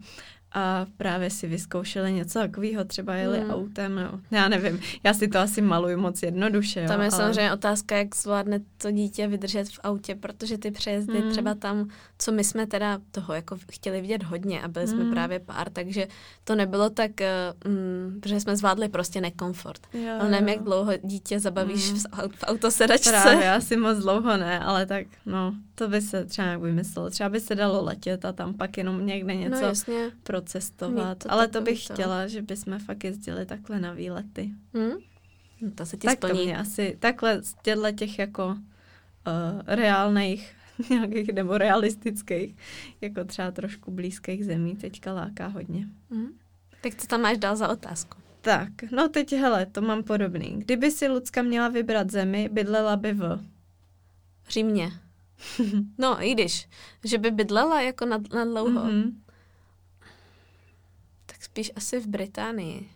[0.53, 3.51] a právě si vyzkoušeli něco takového, třeba jeli Hmm.
[3.51, 4.19] autem, no.
[4.31, 7.17] Já nevím, já si to asi maluju moc jednoduše, jo, Tam je ale...
[7.17, 11.31] samozřejmě otázka, jak zvládne to dítě vydržet v autě, protože ty přejezdy Hmm.
[11.31, 15.11] třeba tam, co my jsme teda toho jako chtěli vidět hodně a byli jsme Hmm.
[15.13, 16.07] právě pár, takže
[16.43, 19.87] to nebylo tak, eh, mm, protože jsme zvládli prostě nekomfort.
[19.93, 20.53] Jo, Ale nevím, jo.
[20.53, 21.99] jak dlouho dítě zabavíš Hmm.
[22.35, 23.11] v autosedačce.
[23.11, 27.09] Právě, asi moc dlouho ne, ale tak, no, to by se třeba nějak vymyslelo.
[27.09, 30.11] Třeba by se dalo letět a tam pak jenom někde něco No jasně.
[30.23, 31.17] procestovat.
[31.17, 31.93] To ale to bych to.
[31.93, 34.49] chtěla, že bychom fakt jezdili takhle na výlety.
[34.77, 34.91] Hm?
[35.61, 36.45] No, to se ti tak to splní.
[36.45, 38.53] mě asi, takhle z těchto těch jako uh,
[39.65, 40.55] reálných
[40.89, 42.55] nějakých nebo realistických,
[43.01, 45.87] jako třeba trošku blízkých zemí, teďka láká hodně.
[46.13, 46.27] Hm?
[46.81, 48.17] Tak co tam máš dál za otázku?
[48.41, 50.55] Tak, no teď hele, to mám podobný.
[50.57, 53.39] Kdyby si Lucka měla vybrat zemi, bydlela by v...
[54.49, 54.91] Římě.
[55.97, 56.67] No, i když,
[57.03, 59.03] že by bydlela jako na, na dlouho, mm-hmm.
[59.03, 59.21] Mhm.
[61.25, 62.89] tak spíš asi v Británii.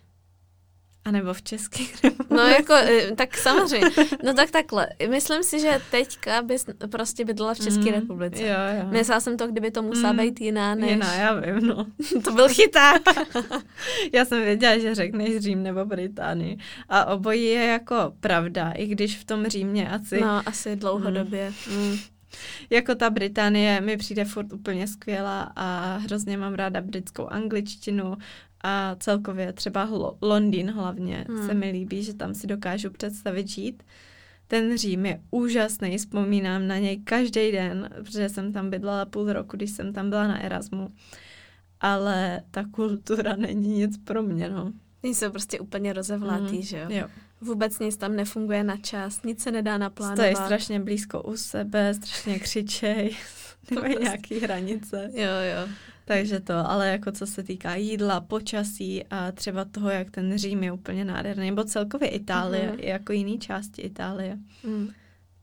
[1.05, 1.95] A nebo v českých
[2.29, 3.89] No jako, eh, tak samozřejmě.
[4.23, 4.88] No tak takhle.
[5.10, 8.41] Myslím si, že teďka bys prostě bydlela v České Mm, republice.
[8.41, 8.88] Jo, jo.
[8.89, 10.89] Myslela jsem to, kdyby to musela Mm, být jiná, než...
[10.89, 11.86] Jiná, já vím, no.
[12.23, 13.01] to byl chyták.
[14.13, 16.58] Já jsem věděla, že řekneš Řím nebo Británii.
[16.89, 20.21] A obojí je jako pravda, i když v tom Římě asi...
[20.21, 21.53] No, asi dlouhodobě.
[21.71, 21.97] Mm.
[22.69, 28.17] Jako ta Británie mi přijde furt úplně skvělá a hrozně mám ráda britskou angličtinu
[28.63, 31.48] a celkově třeba Hlo- Londýn hlavně hmm.
[31.48, 33.84] se mi líbí, že tam si dokážu představit žít.
[34.48, 39.58] Ten Řím je úžasný, vzpomínám na něj každý den, protože jsem tam bydlela půl roku,
[39.58, 40.89] když jsem tam byla na Erasmu.
[41.82, 44.74] Ale ta kultura není nic pro mě, no.
[45.04, 46.86] Jsou prostě úplně rozevlátý, mm, že jo?
[46.89, 47.08] jo?
[47.45, 50.17] Vůbec nic tam nefunguje na čas, nic se nedá naplánovat.
[50.17, 53.15] Stojí strašně blízko u sebe, strašně křičej,
[53.71, 54.10] nemají prostě...
[54.10, 55.12] nějaký hranice.
[55.13, 55.69] Jo, jo.
[56.05, 60.63] Takže to, ale jako co se týká jídla, počasí a třeba toho, jak ten Řím
[60.63, 62.79] je úplně nádherný, nebo celkově Itálie, mm.
[62.79, 64.38] jako jiný části Itálie.
[64.63, 64.89] Mm.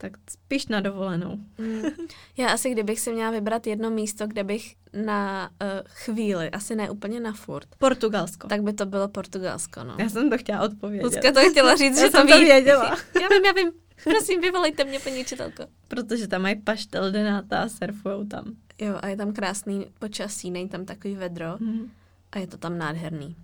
[0.03, 1.37] Tak spíš na dovolenou.
[1.57, 1.83] Mm.
[2.37, 6.89] Já asi, kdybych si měla vybrat jedno místo, kde bych na uh, chvíli, asi ne
[6.89, 7.67] úplně na furt.
[7.77, 8.47] Portugalsko.
[8.47, 9.95] Tak by to bylo Portugalsko, no.
[9.99, 11.03] Já jsem to chtěla odpovědět.
[11.03, 12.31] Lucka to chtěla říct, že to ví.
[12.31, 12.89] to věděla.
[13.21, 13.71] já vím, já vím.
[14.03, 15.63] Prosím, vyvolejte mě, paní učitelko.
[15.87, 18.55] Protože tam mají paštel denáta a surfujou tam.
[18.79, 21.91] Jo, a je tam krásný počasí, není tam takový vedro hmm.
[22.31, 23.35] a je to tam nádherný.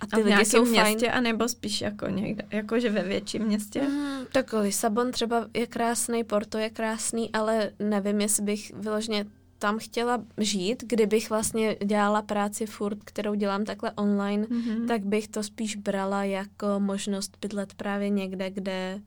[0.00, 1.18] A ty a lidi jsou městě, fajn.
[1.18, 3.82] anebo spíš jako někde, jakože ve větším městě?
[3.82, 9.24] Mm, tak Lisabon třeba je krásný, Porto je krásný, ale nevím, jestli bych vyloženě
[9.58, 14.86] tam chtěla žít, kdybych vlastně dělala práci furt, kterou dělám takhle online, mm-hmm.
[14.86, 19.00] tak bych to spíš brala jako možnost bydlet právě někde, kde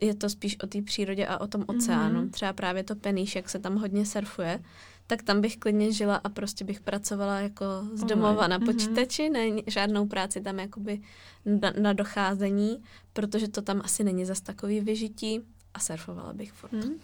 [0.00, 2.22] je to spíš o té přírodě a o tom oceánu.
[2.22, 2.30] Mm-hmm.
[2.30, 4.60] Třeba právě to Peníš, jak se tam hodně surfuje,
[5.06, 8.66] tak tam bych klidně žila a prostě bych pracovala jako z domova na mhm.
[8.66, 11.00] počítači, ne žádnou práci tam jakoby
[11.44, 15.40] na, na docházení, protože to tam asi není zas takový vyžití
[15.74, 16.72] a surfovala bych furt.
[16.72, 16.94] Mm.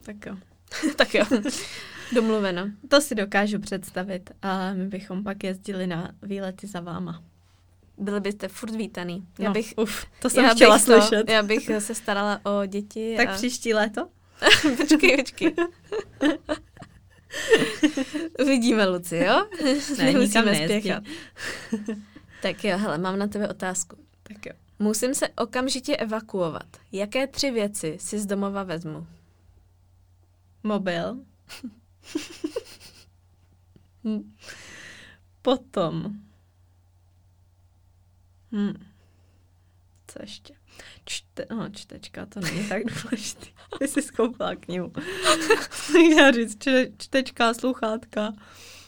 [0.00, 0.36] Tak jo.
[0.96, 1.24] tak jo.
[2.14, 2.70] Domluveno.
[2.88, 7.22] To si dokážu představit a my bychom pak jezdili na výlety za váma
[7.98, 9.26] byli byste furt vítaný.
[9.38, 11.26] Já no, bych, uf, to jsem já chtěla bych slyšet.
[11.26, 13.14] To, já bych se starala o děti.
[13.16, 13.32] Tak a...
[13.34, 14.08] příští léto?
[14.76, 15.54] počkej, počkej.
[18.46, 19.46] Vidíme, Luci, jo?
[19.98, 21.04] Ne, Nemusíme spěchat.
[22.42, 23.96] tak jo, hele, mám na tebe otázku.
[24.22, 24.52] Tak jo.
[24.78, 26.76] Musím se okamžitě evakuovat.
[26.92, 29.06] Jaké tři věci si z domova vezmu?
[30.62, 31.16] Mobil.
[35.42, 36.22] Potom
[38.52, 38.74] Hmm.
[40.06, 40.54] Co ještě?
[41.04, 43.46] Čte, no, čtečka, to není tak důležité.
[43.78, 44.92] Ty jsi skoupila knihu.
[46.18, 48.32] Já říct, če, čtečka, sluchátka.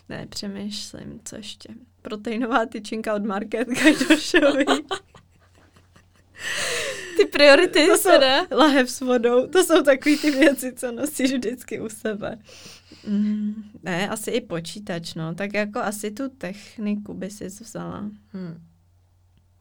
[0.08, 1.68] Ne, přemýšlím, co ještě.
[2.02, 4.84] Proteinová tyčinka od Market Gajdošový.
[7.16, 8.10] Ty priority to jsou
[8.50, 9.46] lahev s vodou.
[9.46, 12.38] To jsou takové ty věci, co nosíš vždycky u sebe.
[13.06, 15.34] Mm, ne, asi i počítač, no.
[15.34, 18.10] Tak jako asi tu techniku by si vzala.
[18.32, 18.60] Hmm.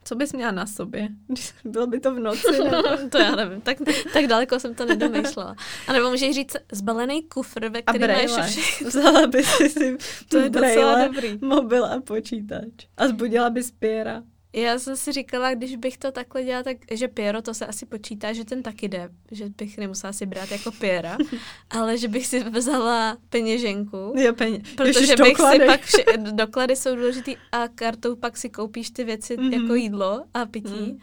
[0.05, 1.09] Co bys měla na sobě?
[1.65, 2.51] Bylo by to v noci?
[2.63, 3.09] Nebo?
[3.09, 3.77] to já nevím, tak,
[4.13, 5.55] tak daleko jsem to nedomýšlela.
[5.87, 8.87] A nebo můžeš říct zbalený kufr, ve kterém máš všechno.
[8.87, 9.97] Vzala by si si
[10.29, 11.39] to je docela dobrý.
[11.41, 12.87] mobil a počítač.
[12.97, 14.23] A zbudila bys Pěra.
[14.55, 17.85] Já jsem si říkala, když bych to takhle dělala, tak, že Piero, to se asi
[17.85, 21.17] počítá, že ten taky jde, že bych nemusela si brát jako Piera,
[21.69, 24.61] ale že bych si vzala peněženku, jo, peně.
[24.77, 25.59] protože Ježiš, bych doklady.
[25.59, 29.61] si pak, vše, doklady jsou důležitý a kartou pak si koupíš ty věci mm-hmm.
[29.61, 30.91] jako jídlo a pití.
[30.91, 30.99] Mm.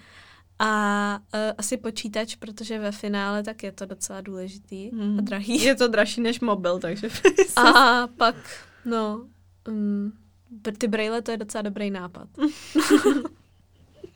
[0.59, 5.19] A uh, asi počítač, protože ve finále tak je to docela důležitý mm.
[5.19, 5.63] a drahý.
[5.65, 7.09] Je to dražší než mobil, takže...
[7.57, 8.37] a pak,
[8.85, 9.27] no,
[9.69, 10.13] um,
[10.79, 12.29] ty brejle to je docela dobrý nápad.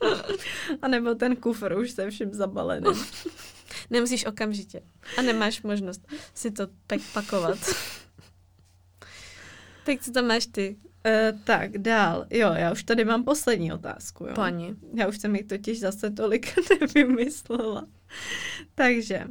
[0.81, 2.87] A nebo ten kufr už se vším zabalený.
[3.89, 4.81] Nemusíš okamžitě.
[5.17, 7.57] A nemáš možnost si to tak pakovat.
[9.85, 10.75] tak co tam máš ty?
[11.05, 12.25] Uh, tak, dál.
[12.29, 14.23] Jo, já už tady mám poslední otázku.
[14.23, 14.33] Jo.
[14.35, 14.75] Pani.
[14.93, 17.87] Já už jsem jich totiž zase tolik nevymyslela.
[18.75, 19.25] Takže,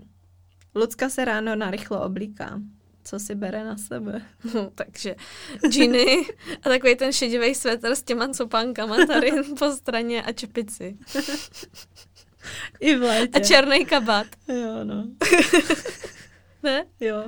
[0.74, 2.60] Lucka se ráno narychlo oblíká
[3.04, 4.22] co si bere na sebe.
[4.54, 5.14] No, takže
[5.68, 6.26] džiny
[6.62, 10.98] a takový ten šedivý svetr s těma copánkama tady po straně a čepici.
[12.80, 13.38] I v létě.
[13.38, 14.26] A černý kabát.
[14.48, 15.04] Jo, no.
[16.64, 16.84] ne?
[17.00, 17.24] Jo.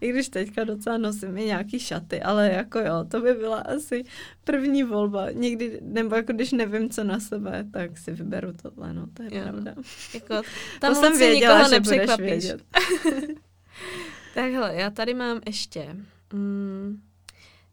[0.00, 4.04] I když teďka docela nosím i nějaký šaty, ale jako jo, to by byla asi
[4.44, 5.30] první volba.
[5.30, 9.28] Někdy, nebo jako když nevím, co na sebe, tak si vyberu tohle, no, to je
[9.32, 9.42] jo.
[9.42, 9.74] pravda.
[10.14, 10.42] Jako,
[10.80, 12.62] tam to jsem věděla, že budeš vědět.
[14.34, 15.96] Takhle, já tady mám ještě
[16.32, 17.02] mm,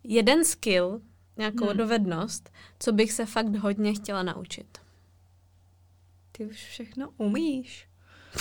[0.04, 1.02] jeden skill,
[1.38, 1.78] nějakou hmm.
[1.78, 4.78] dovednost, co bych se fakt hodně chtěla naučit.
[6.32, 7.88] Ty už všechno umíš.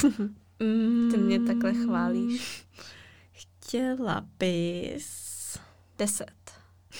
[1.11, 2.67] Ty mě takhle chválíš.
[3.33, 5.59] Chtěla bys...
[5.99, 6.53] Deset.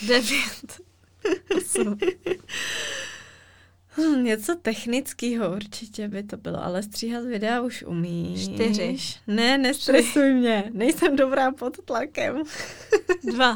[0.07, 0.81] Devět.
[1.57, 1.97] Osm.
[3.97, 8.43] Hmm, něco technického určitě by to bylo, ale stříhat videa už umíš.
[8.43, 8.97] Čtyři.
[9.27, 10.71] Ne, nestresuj mě.
[10.73, 12.43] Nejsem dobrá pod tlakem.
[13.23, 13.55] Dva.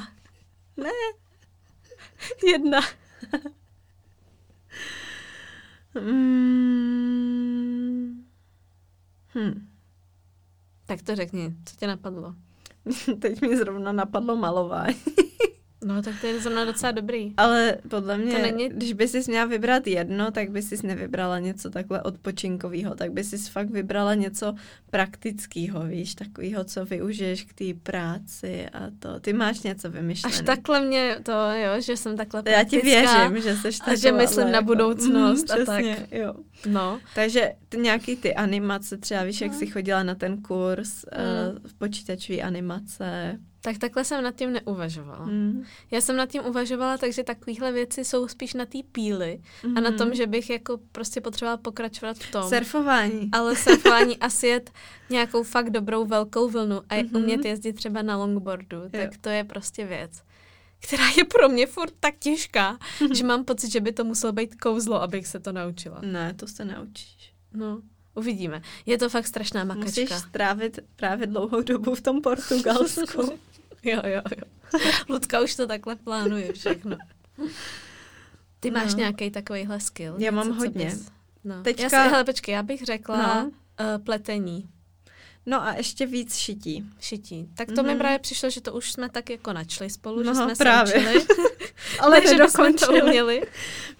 [0.77, 0.89] Ne.
[2.51, 2.79] Jedna.
[6.01, 7.31] Mm.
[9.35, 9.67] Hm.
[10.85, 12.35] Tak to řekni, co tě napadlo?
[13.19, 14.95] Teď mi zrovna napadlo malování.
[15.85, 17.33] No, tak to je zrovna docela dobrý.
[17.37, 21.39] Ale podle mě, To není- když by si měla vybrat jedno, tak by si nevybrala
[21.39, 24.53] něco takhle odpočinkového, tak by si fakt vybrala něco
[24.89, 29.19] praktického, víš, takového, co využiješ k té práci a to.
[29.19, 30.35] Ty máš něco vymyšlené.
[30.35, 33.27] Až takhle mě to, jo, že jsem takhle Já ti praktická.
[33.29, 35.79] věřím, že jsi a že myslím na budoucnost mm, a tak.
[35.85, 36.33] přesně, Jo.
[36.69, 39.57] No, Takže ty nějaký ty animace, třeba víš, jak No.
[39.59, 41.55] jsi chodila na ten kurz Mm.
[41.55, 43.39] uh, počítačové animace.
[43.61, 45.25] Tak takhle jsem nad tím neuvažovala.
[45.25, 45.63] Mm.
[45.91, 49.41] Já jsem nad tím uvažovala, takže takovéhle věci jsou spíš na té píly
[49.75, 52.49] a na tom, že bych jako prostě potřebovala pokračovat v tom.
[52.49, 53.29] Surfování.
[53.31, 54.71] ale surfování a sjet
[55.09, 57.05] nějakou fakt dobrou velkou vlnu a Mhm.
[57.05, 57.17] mm-hmm.
[57.17, 58.89] umět jezdit třeba na longboardu, Jo.
[58.91, 60.21] tak to je prostě věc,
[60.87, 62.77] která je pro mě furt tak těžká,
[63.13, 66.01] že mám pocit, že by to muselo být kouzlo, abych se to naučila.
[66.01, 67.33] Ne, to se naučíš.
[67.53, 67.81] No,
[68.15, 68.61] uvidíme.
[68.85, 70.19] Je to fakt strašná Musíš makačka.
[70.29, 73.39] strávit právě dlouhou dobu v tom Portugalsku.
[73.83, 74.43] Jo, jo, jo.
[75.09, 76.97] Ludka už to takhle plánuje všechno.
[78.59, 78.99] Ty máš No.
[78.99, 80.15] nějaký takovýhle skill?
[80.19, 80.85] Já mám něco, co hodně.
[80.85, 81.07] Bys...
[81.43, 81.63] No.
[81.63, 83.45] Teďka- Já si, hele, počkej, já bych řekla No.
[83.49, 84.69] uh, pletení.
[85.45, 86.85] No a ještě víc šití.
[86.99, 87.47] šití.
[87.55, 87.97] Tak to mi Mhm.
[87.97, 90.93] právě přišlo, že to už jsme tak jako načli spolu, No, že jsme právě.
[90.93, 91.25] se učili.
[91.99, 93.43] Ale ne, že bychom to uměli.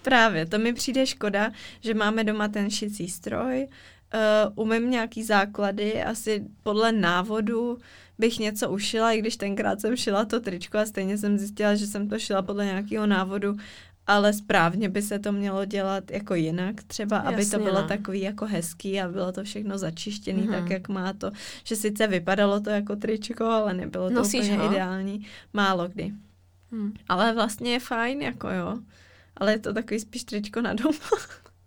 [0.02, 3.68] Právě, to mi přijde škoda, že máme doma ten šicí stroj,
[4.14, 7.78] uh, umím nějaký základy, asi podle návodu
[8.18, 11.86] bych něco ušila, i když tenkrát jsem šila to tričko a stejně jsem zjistila, že
[11.86, 13.56] jsem to šila podle nějakého návodu,
[14.06, 17.88] ale správně by se to mělo dělat jako jinak třeba, aby to Jasně, bylo no.
[17.88, 20.52] takový jako hezký a bylo to všechno začištěný Mhm.
[20.52, 21.30] tak, jak má to,
[21.64, 24.72] že sice vypadalo to jako tričko, ale nebylo to Nosíš úplně ho?
[24.72, 25.26] ideální.
[25.52, 26.12] Málo kdy.
[26.72, 26.92] Hm.
[27.08, 28.78] Ale vlastně je fajn, jako jo.
[29.36, 30.98] Ale je to takový spíš tričko na doma.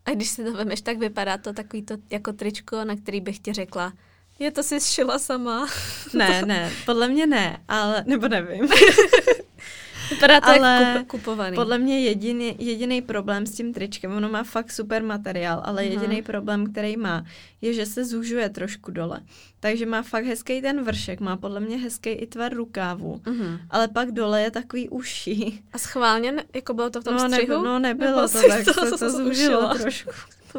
[0.06, 3.40] A když si to vemeš, tak vypadá to takový to jako tričko, na který bych
[3.40, 3.94] ti řekla,
[4.40, 5.68] je to si šila sama.
[6.14, 8.70] Ne, ne, podle mě ne, ale, nebo nevím.
[10.10, 11.56] Vypadá to Ale jak kup, kupovaný.
[11.56, 15.92] Podle mě jediný, jediný problém s tím tričkem, ono má fakt super materiál, ale Mhm.
[15.92, 17.26] jediný problém, který má,
[17.62, 19.20] je, že se zužuje trošku dole.
[19.60, 23.60] Takže má fakt hezký ten vršek, má podle mě hezký i tvar rukávu, Mhm.
[23.70, 25.62] ale pak dole je takový uší.
[25.74, 27.52] A schválně, jako bylo to v tom no, střihu?
[27.52, 29.24] Nebo, no nebylo Nebo to, tak to se to zužila?
[29.34, 30.10] zúžilo trošku.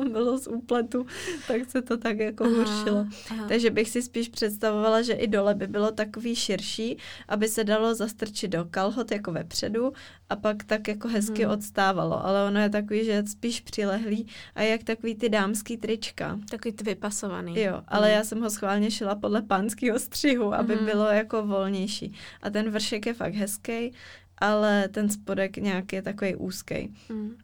[0.13, 1.07] Bylo z úpletu,
[1.49, 3.07] tak se to tak jako huršilo.
[3.31, 3.49] aha.
[3.49, 7.95] Takže bych si spíš představovala, že i dole by bylo takový širší, aby se dalo
[7.95, 9.93] zastrčit do kalhot jako vepředu
[10.31, 11.53] a pak tak jako hezky Hmm.
[11.53, 12.27] odstávalo.
[12.27, 16.39] Ale ono je takový, že je spíš přilehlý a jak takový ty dámský trička.
[16.51, 17.61] Takový ty vypasovaný.
[17.61, 18.17] Jo, ale Hmm.
[18.17, 20.85] já jsem ho schválně šila podle pánského střihu, aby Mhm.
[20.85, 22.13] bylo jako volnější.
[22.43, 23.93] A ten vršek je fakt hezký,
[24.39, 26.95] ale ten spodek nějak je takový úzký.
[27.09, 27.37] Mm.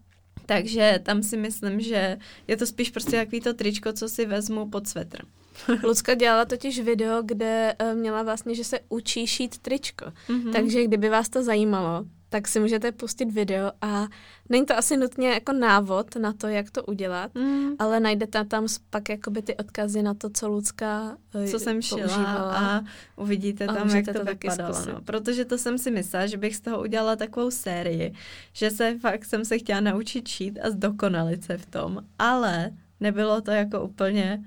[0.53, 4.69] Takže tam si myslím, že je to spíš prostě takový to tričko, co si vezmu
[4.69, 5.19] pod svetr.
[5.83, 10.13] Lucka dělala totiž video, kde eh, měla vlastně, že se učí šít tričko.
[10.29, 10.53] Mhm.
[10.53, 14.07] Takže kdyby vás to zajímalo, tak si můžete pustit video a
[14.49, 17.71] není to asi nutně jako návod na to, jak to udělat, Mm.
[17.79, 22.01] ale najdete tam pak jakoby ty odkazy na to, co Lucka eh, co jsem šila
[22.01, 22.57] používala.
[22.57, 22.81] a
[23.17, 24.87] uvidíte A tam, jak to, to taky vypadalo.
[24.93, 25.01] No.
[25.05, 28.15] Protože to jsem si myslela, že bych z toho udělala takovou sérii,
[28.53, 33.41] že se fakt jsem se chtěla naučit šít a zdokonalit se v tom, ale nebylo
[33.41, 34.45] to jako úplně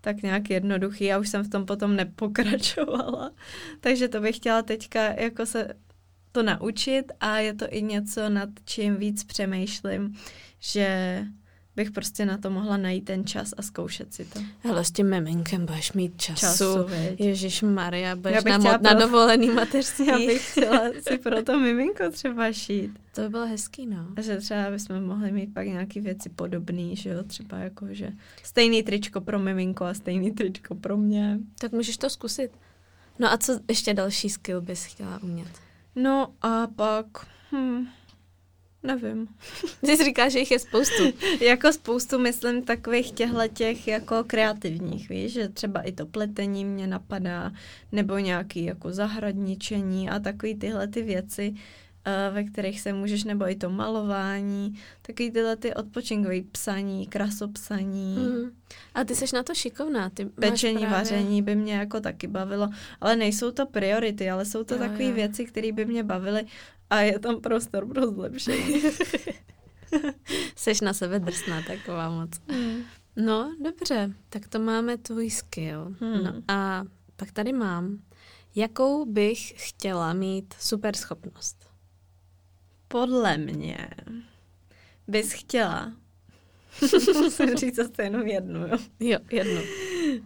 [0.00, 3.30] tak nějak jednoduchý a už jsem v tom potom nepokračovala.
[3.80, 5.68] Takže to bych chtěla teďka jako se
[6.36, 10.16] to naučit a je to i něco, nad čím víc přemýšlím,
[10.60, 11.20] že
[11.76, 14.40] bych prostě na to mohla najít ten čas a zkoušet si to.
[14.60, 16.40] Hele, s tím miminkem budeš mít času.
[16.40, 16.66] Času?
[17.18, 20.06] Ježíš Maria, budeš Já bych na, mod, na dovolený mateřský.
[20.06, 22.90] Já bych chtěla si pro to miminko třeba šít.
[23.14, 24.06] To by bylo hezký, no.
[24.16, 28.12] A že třeba bychom mohli mít pak nějaké věci podobné, že jo, třeba jako, že
[28.42, 31.38] stejný tričko pro miminko a stejný tričko pro mě.
[31.60, 32.50] Tak můžeš to zkusit.
[33.18, 35.65] No a co ještě další skill bys chtěla umět?
[35.96, 37.06] No a pak,
[37.52, 37.86] hm,
[38.82, 39.28] nevím.
[39.80, 41.02] Ty jsi říkáš, že jich je spoustu.
[41.40, 46.86] jako spoustu, myslím, takových těchto těch jako kreativních, víš, že třeba i to pletení mě
[46.86, 47.52] napadá,
[47.92, 51.54] nebo nějaký jako zahradničení a takový tyhle ty věci,
[52.30, 58.16] ve kterých se můžeš, nebo i to malování, takový tyhle ty odpočinkové psaní, krasopsaní.
[58.16, 58.50] Mm.
[58.94, 60.10] A ty jsi na to šikovná.
[60.10, 60.98] Ty Pečení, právě...
[60.98, 62.68] vaření by mě jako taky bavilo,
[63.00, 66.46] ale nejsou to priority, ale jsou to takové věci, které by mě bavily
[66.90, 68.82] a je tam prostor pro zlepšení.
[70.56, 72.30] Seš na sebe drsná taková moc.
[72.48, 72.82] Hmm.
[73.16, 75.94] No, dobře, tak to máme tvůj skill.
[76.00, 76.24] Hmm.
[76.24, 76.84] No a
[77.16, 77.98] pak tady mám,
[78.54, 81.65] jakou bych chtěla mít super schopnost.
[82.88, 83.88] Podle mě
[85.08, 85.92] bys chtěla
[87.22, 88.78] Musím říct zase jenom jednu, jo.
[89.00, 89.60] Jo, jednu.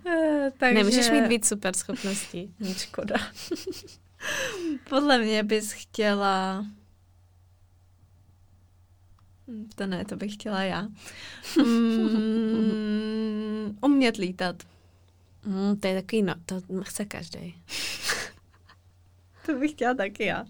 [0.07, 0.75] Eh, Takže...
[0.75, 2.55] Nemůžeš mít víc super schopností.
[2.77, 3.14] Škoda.
[4.88, 6.66] Podle mě bys chtěla...
[9.49, 10.88] Hm, To ne, to bych chtěla já.
[11.64, 14.57] Mm, umět lítat.
[15.44, 17.55] Mm, to je takový, no, to chce každý.
[19.46, 20.44] To bych chtěla taky já.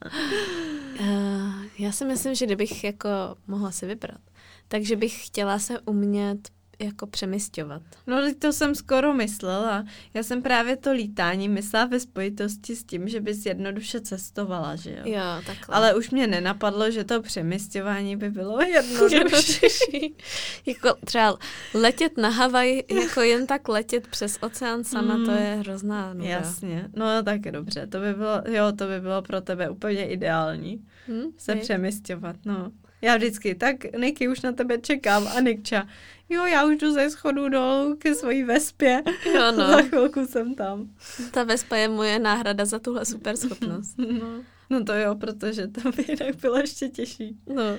[1.00, 1.39] Uh,
[1.78, 3.08] já si myslím, že kdybych jako
[3.46, 4.20] mohla si vybrat,
[4.68, 6.48] takže bych chtěla se umět
[6.80, 7.82] jako přemysťovat.
[8.06, 9.84] No, to jsem skoro myslela.
[10.14, 14.90] Já jsem právě to lítání myslela ve spojitosti s tím, že bys jednoduše cestovala, že
[14.90, 15.02] jo?
[15.04, 15.74] Jo, takhle.
[15.76, 20.14] Ale už mě nenapadlo, že to přemysťování by bylo jednodušší.
[20.66, 21.38] jako třeba
[21.74, 25.24] letět na Havaj, jako jen tak letět přes oceán sama, Mm.
[25.26, 26.28] to je hrozná nuda.
[26.28, 30.84] Jasně, no tak dobře, to by bylo, jo, to by bylo pro tebe úplně ideální,
[31.08, 31.22] Hm?
[31.36, 32.72] se přemysťovat, no.
[33.02, 35.88] Já vždycky, tak Niky, už na tebe čekám a Nikča,
[36.28, 39.02] jo, já už jdu ze schodu dolů ke svojí vespě,
[39.34, 39.68] Jo, no.
[39.70, 40.90] za chvilku jsem tam.
[41.30, 43.96] Ta Vespa je moje náhrada za tuhle super schopnost.
[44.20, 44.44] No.
[44.70, 47.36] no to jo, protože to by jinak bylo ještě těžší.
[47.54, 47.78] No.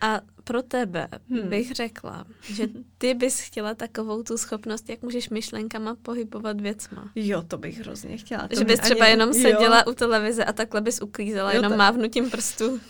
[0.00, 1.48] A pro tebe Hmm.
[1.48, 7.10] bych řekla, že ty bys chtěla takovou tu schopnost, jak můžeš myšlenkama pohybovat věcma.
[7.14, 8.48] Jo, to bych hrozně chtěla.
[8.48, 9.92] To že bys třeba ani- jenom seděla Jo.
[9.92, 11.78] u televize a takhle bys uklízela Jo, jenom tak.
[11.78, 12.80] mávnutím prstů.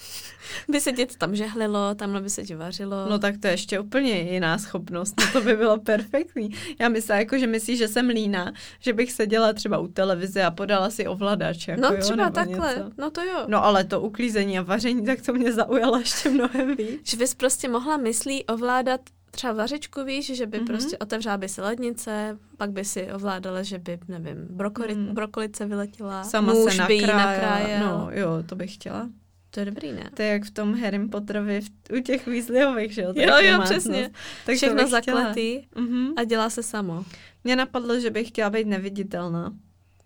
[0.69, 3.07] by se ti tam žehlilo, tamhle by se ti vařilo.
[3.11, 6.51] No tak to je ještě úplně jiná schopnost, no to by bylo perfektní.
[6.81, 10.51] Já myslím, jako, že myslíš, že jsem líná, že bych seděla třeba u televize a
[10.51, 11.69] podala si ovladač.
[11.69, 12.91] Jako, no jo, třeba takhle, Něco.
[12.99, 13.45] no to jo.
[13.49, 17.01] No ale to uklízení a vaření, tak to mě zaujalo ještě mnohem víc.
[17.11, 19.00] Že bys prostě mohla myslí ovládat
[19.31, 20.64] třeba vařečku, víš, že by Mhm.
[20.66, 20.68] mm-hmm.
[20.68, 25.14] prostě otevřela by se lednice, pak by si ovládala, že by, nevím, brokoli, Mm.
[25.14, 27.87] brokolice vyletěla, Sama muž se by jí nakrájel.
[27.87, 29.09] No jo, to bych chtěla.
[29.50, 30.11] To je dobrý, ne?
[30.14, 33.12] To je jak v tom Harry Potterovi v, u těch Weasleyových, že jo?
[33.16, 34.11] Jo, jo, přesně.
[34.46, 36.12] Tak Všechno zakletý Mhm.
[36.16, 37.05] a dělá se samo.
[37.44, 39.52] Mně napadlo, že bych chtěla být neviditelná.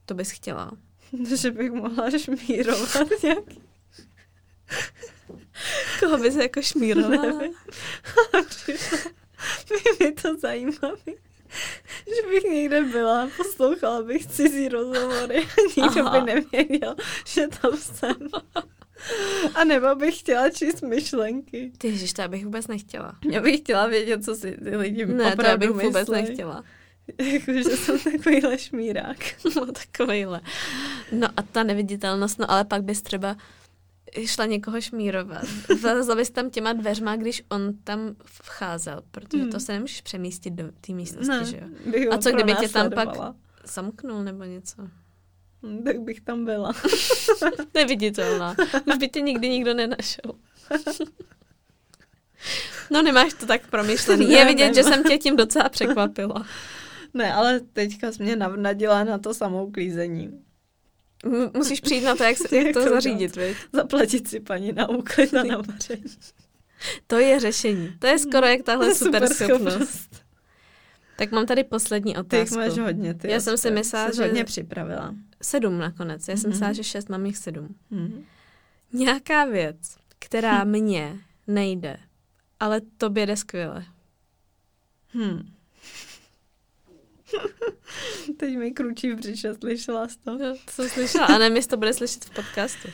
[0.07, 0.71] To bys chtěla.
[1.37, 3.61] že bych mohla šmírovat nějaký.
[6.01, 7.41] Koho bys jako šmírovala?
[10.01, 10.97] Mě to zajímavé.
[12.07, 16.21] Že bych někde byla, poslouchala bych cizí rozhovory a nikdo Aha.
[16.21, 18.17] by nevěděl, že tam jsem.
[19.55, 21.73] A nebo bych chtěla číst myšlenky.
[21.79, 23.13] Ty ježiš, to já bych vůbec nechtěla.
[23.31, 26.23] Já bych chtěla vědět, co si ty lidi Ne, to já opravdu bych vůbec myslej.
[26.23, 26.65] nechtěla.
[27.23, 29.17] Jako, že jsem takovýhle šmírák.
[29.57, 30.41] No, takovejhle.
[31.13, 33.37] No a ta neviditelnost, no ale pak bys třeba
[34.27, 35.45] šla někoho šmírovat.
[35.81, 39.51] Zalezla bys tam těma dveřma, když on tam vcházel, protože Hmm.
[39.53, 41.61] to se nemůžeš přemístit do té místnosti, Ne, že
[42.01, 42.13] jo?
[42.13, 43.09] A co kdyby tě tam pak
[43.65, 44.83] zamknul nebo něco?
[45.63, 46.73] Hm, Tak bych tam byla.
[47.75, 48.57] Neviditelná.
[48.87, 50.33] Už by tě nikdy nikdo nenašel.
[52.91, 54.31] No nemáš to tak promyšlený.
[54.31, 56.47] Je vidět, že jsem tě tím docela překvapila.
[57.15, 60.41] Ne, ale teďka jsi mě navnadila na to samou klízení.
[61.55, 63.57] Musíš přijít na to, jak, se, jak to to zařídit, viď?
[63.73, 66.05] Zaplatit si paní na úklid a na vaření.
[67.07, 67.97] To je řešení.
[67.99, 70.25] To je skoro jak To tahle je super schopnost.
[71.19, 72.57] Tak mám tady poslední Ty otázku.
[72.57, 73.15] máš hodně.
[73.15, 75.15] Ty Já jsem si myslela, že- hodně připravila.
[75.43, 76.29] Sedm nakonec.
[76.29, 76.51] Já jsem Mhm.
[76.51, 77.75] myslela, že šest, mám jich sedm.
[77.91, 78.25] Mhm.
[78.93, 79.77] Nějaká věc,
[80.19, 81.97] která mně nejde,
[82.61, 83.85] ale tobě jde skvěle.
[85.15, 85.53] Hm.
[88.37, 90.31] Teď mi kručí v břiše, slyšela jsi to?
[90.31, 91.27] Jo, to jsem slyšela.
[91.27, 92.89] A jestli to bude slyšet v podcastu.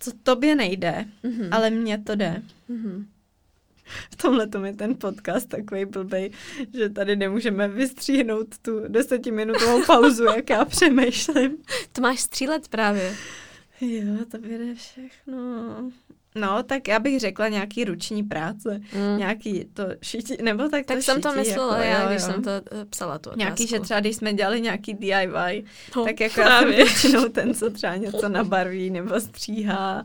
[0.00, 1.48] Co tobě nejde, Mhm.
[1.52, 2.42] ale mně to jde.
[2.68, 3.06] Mhm.
[4.12, 6.30] V tomhle tom je ten podcast takový blbej,
[6.74, 11.56] že tady nemůžeme vystříhnout tu desetiminutovou pauzu, jak já přemýšlím.
[11.92, 13.14] To máš střílet právě.
[13.80, 15.36] Jo, to jde všechno.
[16.36, 19.18] No, tak já bych řekla nějaký ruční práce, Mm.
[19.18, 22.22] nějaký to šití, nebo tak to Tak jsem to šití, myslela jako, já, jo, když
[22.22, 22.26] jo.
[22.28, 23.38] jsem to eh, psala tu otázku.
[23.38, 25.64] Nějaký, že třeba když jsme dělali nějaký DIY,
[25.96, 30.04] No, tak jako já jsem většinou ten, co třeba něco nabarví nebo stříhá.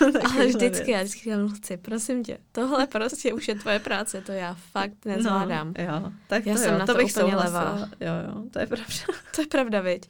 [0.34, 0.88] Ale vždycky, věc.
[0.88, 5.04] já vždycky říkám, Luci, prosím tě, tohle prostě už je tvoje práce, to já fakt
[5.04, 5.74] nezvládám.
[5.78, 7.78] No, jo, tak Já to, jsem jo, na to to bych úplně levá.
[8.00, 8.86] Jo, jo, to je pravda.
[9.36, 10.08] To je pravda, viď?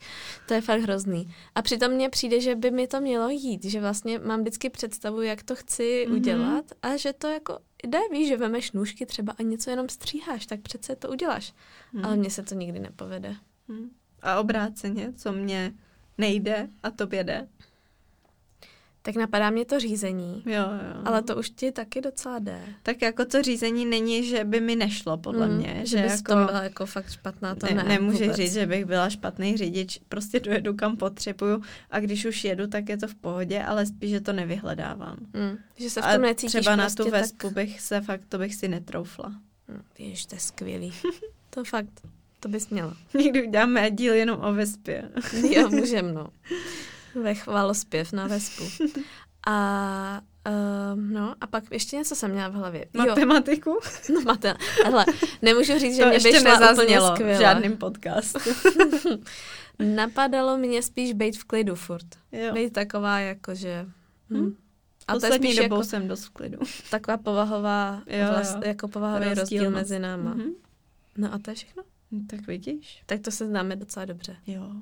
[0.49, 1.35] To je fakt hrozný.
[1.55, 5.23] A přitom mně přijde, že by mi to mělo jít, že vlastně mám vždycky představu,
[5.23, 6.15] jak to chci Mhm.
[6.15, 6.21] mm-hmm.
[6.21, 10.47] udělat a že to jako jde, víš, že vemeš nůžky třeba a něco jenom stříháš,
[10.47, 11.55] tak přece to uděláš.
[11.93, 12.05] Hmm.
[12.05, 13.37] Ale mně se to nikdy nepovede.
[13.69, 13.91] Hmm.
[14.23, 15.73] A obráceně, co mě
[16.19, 17.49] nejde a tobě jde.
[19.07, 20.43] Tak napadá mě to řízení.
[20.47, 21.03] Jo, jo.
[21.05, 22.61] Ale to už ti taky docela jde.
[22.83, 25.81] Tak jako to řízení není, že by mi nešlo, podle Mm, mě.
[25.85, 26.33] že že bys jako...
[26.33, 28.37] to byla jako fakt špatná, to ne, ne, nemůžu vůbec.
[28.37, 32.89] říct, že bych byla špatný řidič, prostě dojedu kam potřebuju a když už jedu, tak
[32.89, 35.17] je to v pohodě, ale spíš, že to nevyhledávám.
[35.33, 37.21] Mm, že se v A tom necítíš třeba prostě na tu tak...
[37.21, 39.29] vespu bych se fakt, to bych si netroufla.
[39.69, 40.93] Mm, Ježiš, to je skvělý.
[41.51, 42.01] to fakt,
[42.41, 42.97] to bys měla.
[43.15, 45.09] Někdy uděláme díl jenom o vespě.
[45.51, 46.27] Jo, můžem, no.
[47.23, 48.65] Ve chvalospěv na vespu.
[49.47, 50.21] A
[50.95, 52.87] Uh, no a pak ještě něco jsem měla v hlavě.
[52.95, 53.79] Jo, Matematiku?
[54.15, 54.55] no mate,
[54.85, 55.05] hele,
[55.43, 57.39] nemůžu říct, že to mě ještě vyšla úplně nezaznělo v skvěle.
[57.41, 58.39] žádným podcastu.
[59.79, 62.07] Napadalo mě spíš být v klidu furt.
[62.33, 62.53] jo.
[62.55, 63.87] Být taková jako, že...
[64.31, 64.37] Hm.
[64.37, 64.57] Hm.
[65.09, 66.59] A to je Poslední spíš dobou jako jsem dost v klidu.
[66.91, 68.63] taková povahová, Jo, vlast, jo.
[68.65, 69.75] jako povahový rozdíl Rozdílnost.
[69.75, 70.35] mezi náma.
[70.35, 70.51] Mhm.
[71.19, 71.83] No a to je všechno.
[72.11, 73.03] No, Tak vidíš.
[73.07, 74.37] Tak to se známe docela dobře.
[74.47, 74.73] Jo.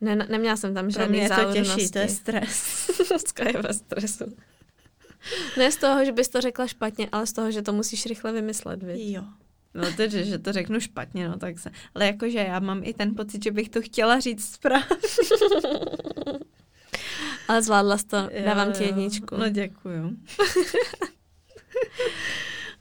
[0.00, 2.90] Ne, neměla jsem tam Pro žádný mě je to těžší, to je stres.
[3.08, 4.24] Dneska je ve stresu.
[5.56, 8.32] Ne z toho, že bys to řekla špatně, ale z toho, že to musíš rychle
[8.32, 9.00] vymyslet, viď?
[9.00, 9.24] Jo.
[9.74, 11.70] No to, že, že to řeknu špatně, no tak se.
[11.94, 14.86] Ale jakože já mám i ten pocit, že bych to chtěla říct správně.
[17.48, 18.88] Ale zvládla jsi to, Jo, dávám ti jo.
[18.88, 19.36] jedničku.
[19.36, 20.16] No děkuju.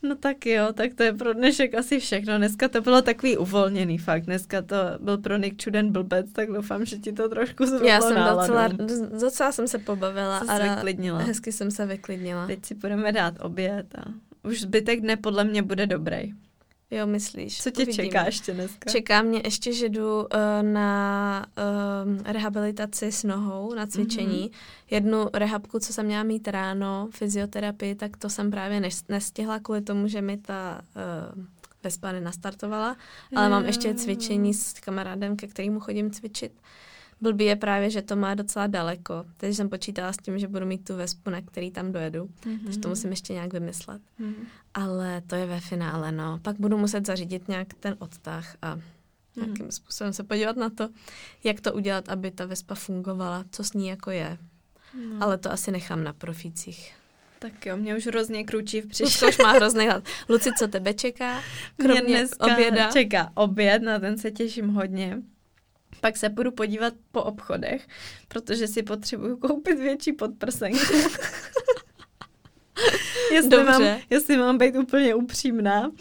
[0.03, 2.37] no tak jo, tak to je pro dnešek asi všechno.
[2.37, 4.25] Dneska to bylo takový uvolněný fakt.
[4.25, 8.01] Dneska to byl pro Nick čuden blbec, tak doufám, že ti to trošku zvedlo Já
[8.01, 8.53] jsem náladu.
[8.53, 8.67] docela,
[9.19, 11.19] docela jsem se pobavila a se vyklidnila.
[11.19, 12.47] hezky jsem se vyklidnila.
[12.47, 14.03] Teď si budeme dát oběd a
[14.43, 16.33] už zbytek dne podle mě bude dobrý.
[16.91, 17.61] Jo, myslíš?
[17.61, 18.05] Co tě Uvidíme.
[18.05, 18.91] čeká ještě dneska?
[18.91, 20.27] Čeká mě ještě, že jdu uh,
[20.61, 21.45] na
[22.05, 24.27] um, rehabilitaci s nohou, na cvičení.
[24.39, 24.45] Mhm.
[24.47, 24.85] Mm-hmm.
[24.91, 29.81] Jednu rehabku, co jsem měla mít ráno, fyzioterapii, tak to jsem právě nes- nestihla kvůli
[29.81, 30.81] tomu, že mi ta
[31.35, 31.43] uh,
[31.83, 32.97] vespa nenastartovala.
[33.35, 36.51] Ale mám ještě cvičení s kamarádem, ke kterému chodím cvičit.
[37.21, 39.25] Blbý je právě, že to má docela daleko.
[39.37, 42.29] Takže jsem počítala s tím, že budu mít tu vespu, na který tam dojedu.
[42.45, 42.59] Mhm.
[42.59, 44.01] Takže to musím ještě nějak vymyslet.
[44.19, 44.35] Mhm.
[44.73, 46.39] Ale to je ve finále, no.
[46.41, 48.83] Pak budu muset zařídit nějak ten odtah a Mhm.
[49.35, 50.89] nějakým způsobem se podívat na to,
[51.43, 54.37] jak to udělat, aby ta vespa fungovala, co s ní jako je.
[55.09, 55.23] No.
[55.23, 56.93] Ale to asi nechám na profících.
[57.39, 59.25] Tak jo, mě už hrozně kručí v příště.
[59.27, 60.03] už má hrozný hlad.
[60.29, 61.33] Luci, co tebe čeká?
[61.33, 61.41] Mě
[61.77, 62.91] Kromě dneska oběda.
[62.91, 65.17] čeká oběd, na ten se těším hodně.
[66.01, 67.87] Pak se půjdu podívat po obchodech,
[68.27, 70.93] protože si potřebuju koupit větší podprsenku.
[73.31, 73.65] jestli, Dobře.
[73.65, 75.91] mám, jestli mám být úplně upřímná.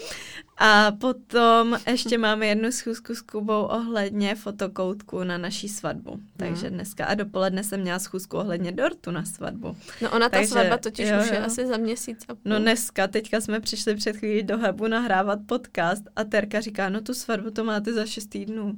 [0.59, 6.21] A potom ještě máme jednu schůzku s Kubou ohledně fotokoutku na naší svatbu.
[6.37, 9.77] Takže dneska a dopoledne jsem měla schůzku ohledně dortu na svatbu.
[10.03, 11.45] No ona ta Takže, svatba totiž jo, už je jo.
[11.45, 12.43] asi za měsíc a půl.
[12.45, 17.01] No dneska, teďka jsme přišli před chvílí do Hebu nahrávat podcast a Terka říká, no
[17.01, 18.75] tu svatbu to máte za šest týdnů.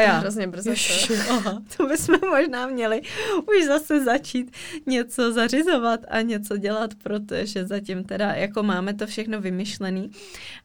[0.00, 1.14] A já, hrozně brzo Ježiš, to.
[1.30, 3.02] aha, to bychom možná měli
[3.36, 9.40] už zase začít něco zařizovat a něco dělat, protože zatím teda, jako máme to všechno
[9.40, 10.10] vymyšlený,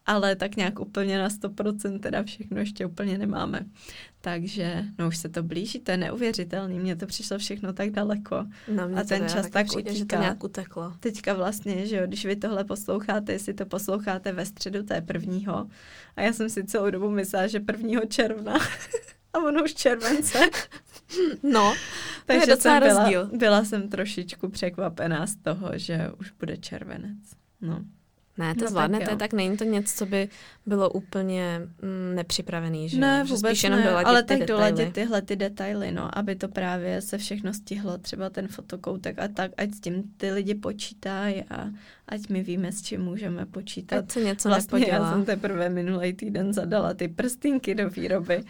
[0.06, 3.66] ale tak nějak úplně na 100% teda všechno ještě úplně nemáme.
[4.22, 8.46] Takže, no už se to blíží, to je neuvěřitelný, mně to přišlo všechno tak daleko.
[8.68, 10.22] No, A ten čas taky tak přijde, že to utíká.
[10.22, 10.94] nějak uteklo.
[11.00, 15.02] Teďka vlastně, že jo, když vy tohle posloucháte, jestli to posloucháte ve středu, to je
[15.02, 15.68] prvního.
[16.16, 18.54] A já jsem si celou dobu myslela, že prvního června.
[19.36, 20.40] A ono už července.
[21.44, 21.74] No,
[22.26, 23.30] to je Takže docela jsem byla, rozdíl.
[23.38, 27.18] byla jsem trošičku překvapená z toho, že už bude červenec.
[27.62, 27.82] No.
[28.38, 29.18] Ne, to No tak zvládnete, jo.
[29.18, 30.30] tak není to něco, co by
[30.66, 33.26] bylo úplně mm, nepřipravený, že, Ne, jo?
[33.26, 34.58] že vůbec spíš jenom ne, doladit ale ty tak detaily.
[34.72, 39.28] doladit tyhle ty detaily, no, aby to právě se všechno stihlo, třeba ten fotokoutek a
[39.28, 41.68] tak, ať s tím ty lidi počítají a
[42.08, 43.98] ať my víme, s čím můžeme počítat.
[43.98, 45.12] Ať se něco Vlastně já nepodělá.
[45.12, 48.44] jsem teprve minulý týden zadala ty prstinky do výroby.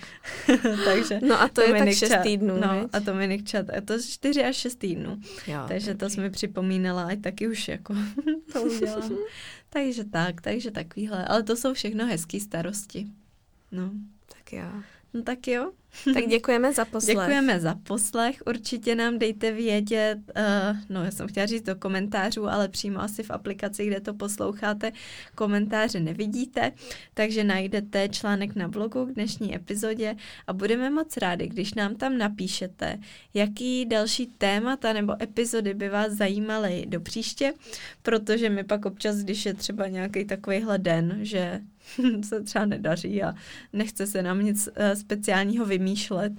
[0.86, 2.90] Takže No a to je tak Dominik 6 ča- týdnů, No viď?
[2.94, 3.40] a to mi
[3.78, 5.18] a to 4 až 6 týdnů.
[5.48, 7.96] jo, Takže to jsi mi připomínala, ať taky už jako
[8.54, 9.12] to udělám.
[9.70, 11.26] takže tak, takže takovýhle.
[11.26, 13.08] Ale to jsou všechno hezký starosti.
[13.72, 13.92] No,
[14.28, 14.82] Tak jo.
[15.14, 15.72] no tak jo.
[16.14, 17.18] Tak děkujeme za poslech.
[17.18, 22.48] Děkujeme za poslech, určitě nám dejte vědět, uh, no já jsem chtěla říct do komentářů,
[22.48, 24.92] ale přímo asi v aplikaci, kde to posloucháte,
[25.36, 26.72] komentáře nevidíte,
[27.14, 30.16] takže najdete článek na blogu k dnešní epizodě
[30.48, 33.00] a budeme moc rádi, když nám tam napíšete,
[33.34, 37.54] jaký další témata nebo epizody by vás zajímaly do příště,
[38.02, 41.62] protože mi pak občas, když je třeba nějaký takovýhle den, že
[42.24, 43.34] se třeba nedaří a
[43.74, 46.34] nechce se nám nic uh, speciálního vymýšlet,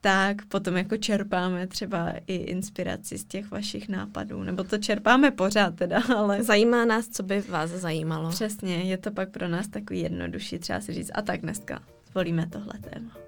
[0.00, 4.42] tak potom jako čerpáme třeba i inspiraci z těch vašich nápadů.
[4.42, 8.30] Nebo to čerpáme pořád teda, ale Zajímá nás, co by vás zajímalo.
[8.30, 12.46] přesně, je to pak pro nás takový jednodušší třeba si říct, a tak dneska zvolíme
[12.46, 13.19] tohle téma.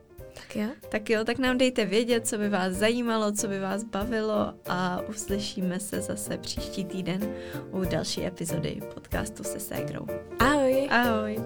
[0.53, 0.69] Tak jo.
[0.89, 5.01] Tak jo, tak nám dejte vědět, co by vás zajímalo, co by vás bavilo a
[5.09, 7.35] uslyšíme se zase příští týden
[7.71, 10.07] u další epizody podcastu se Ségrou.
[10.39, 10.89] Ahoj.
[10.91, 11.37] Ahoj.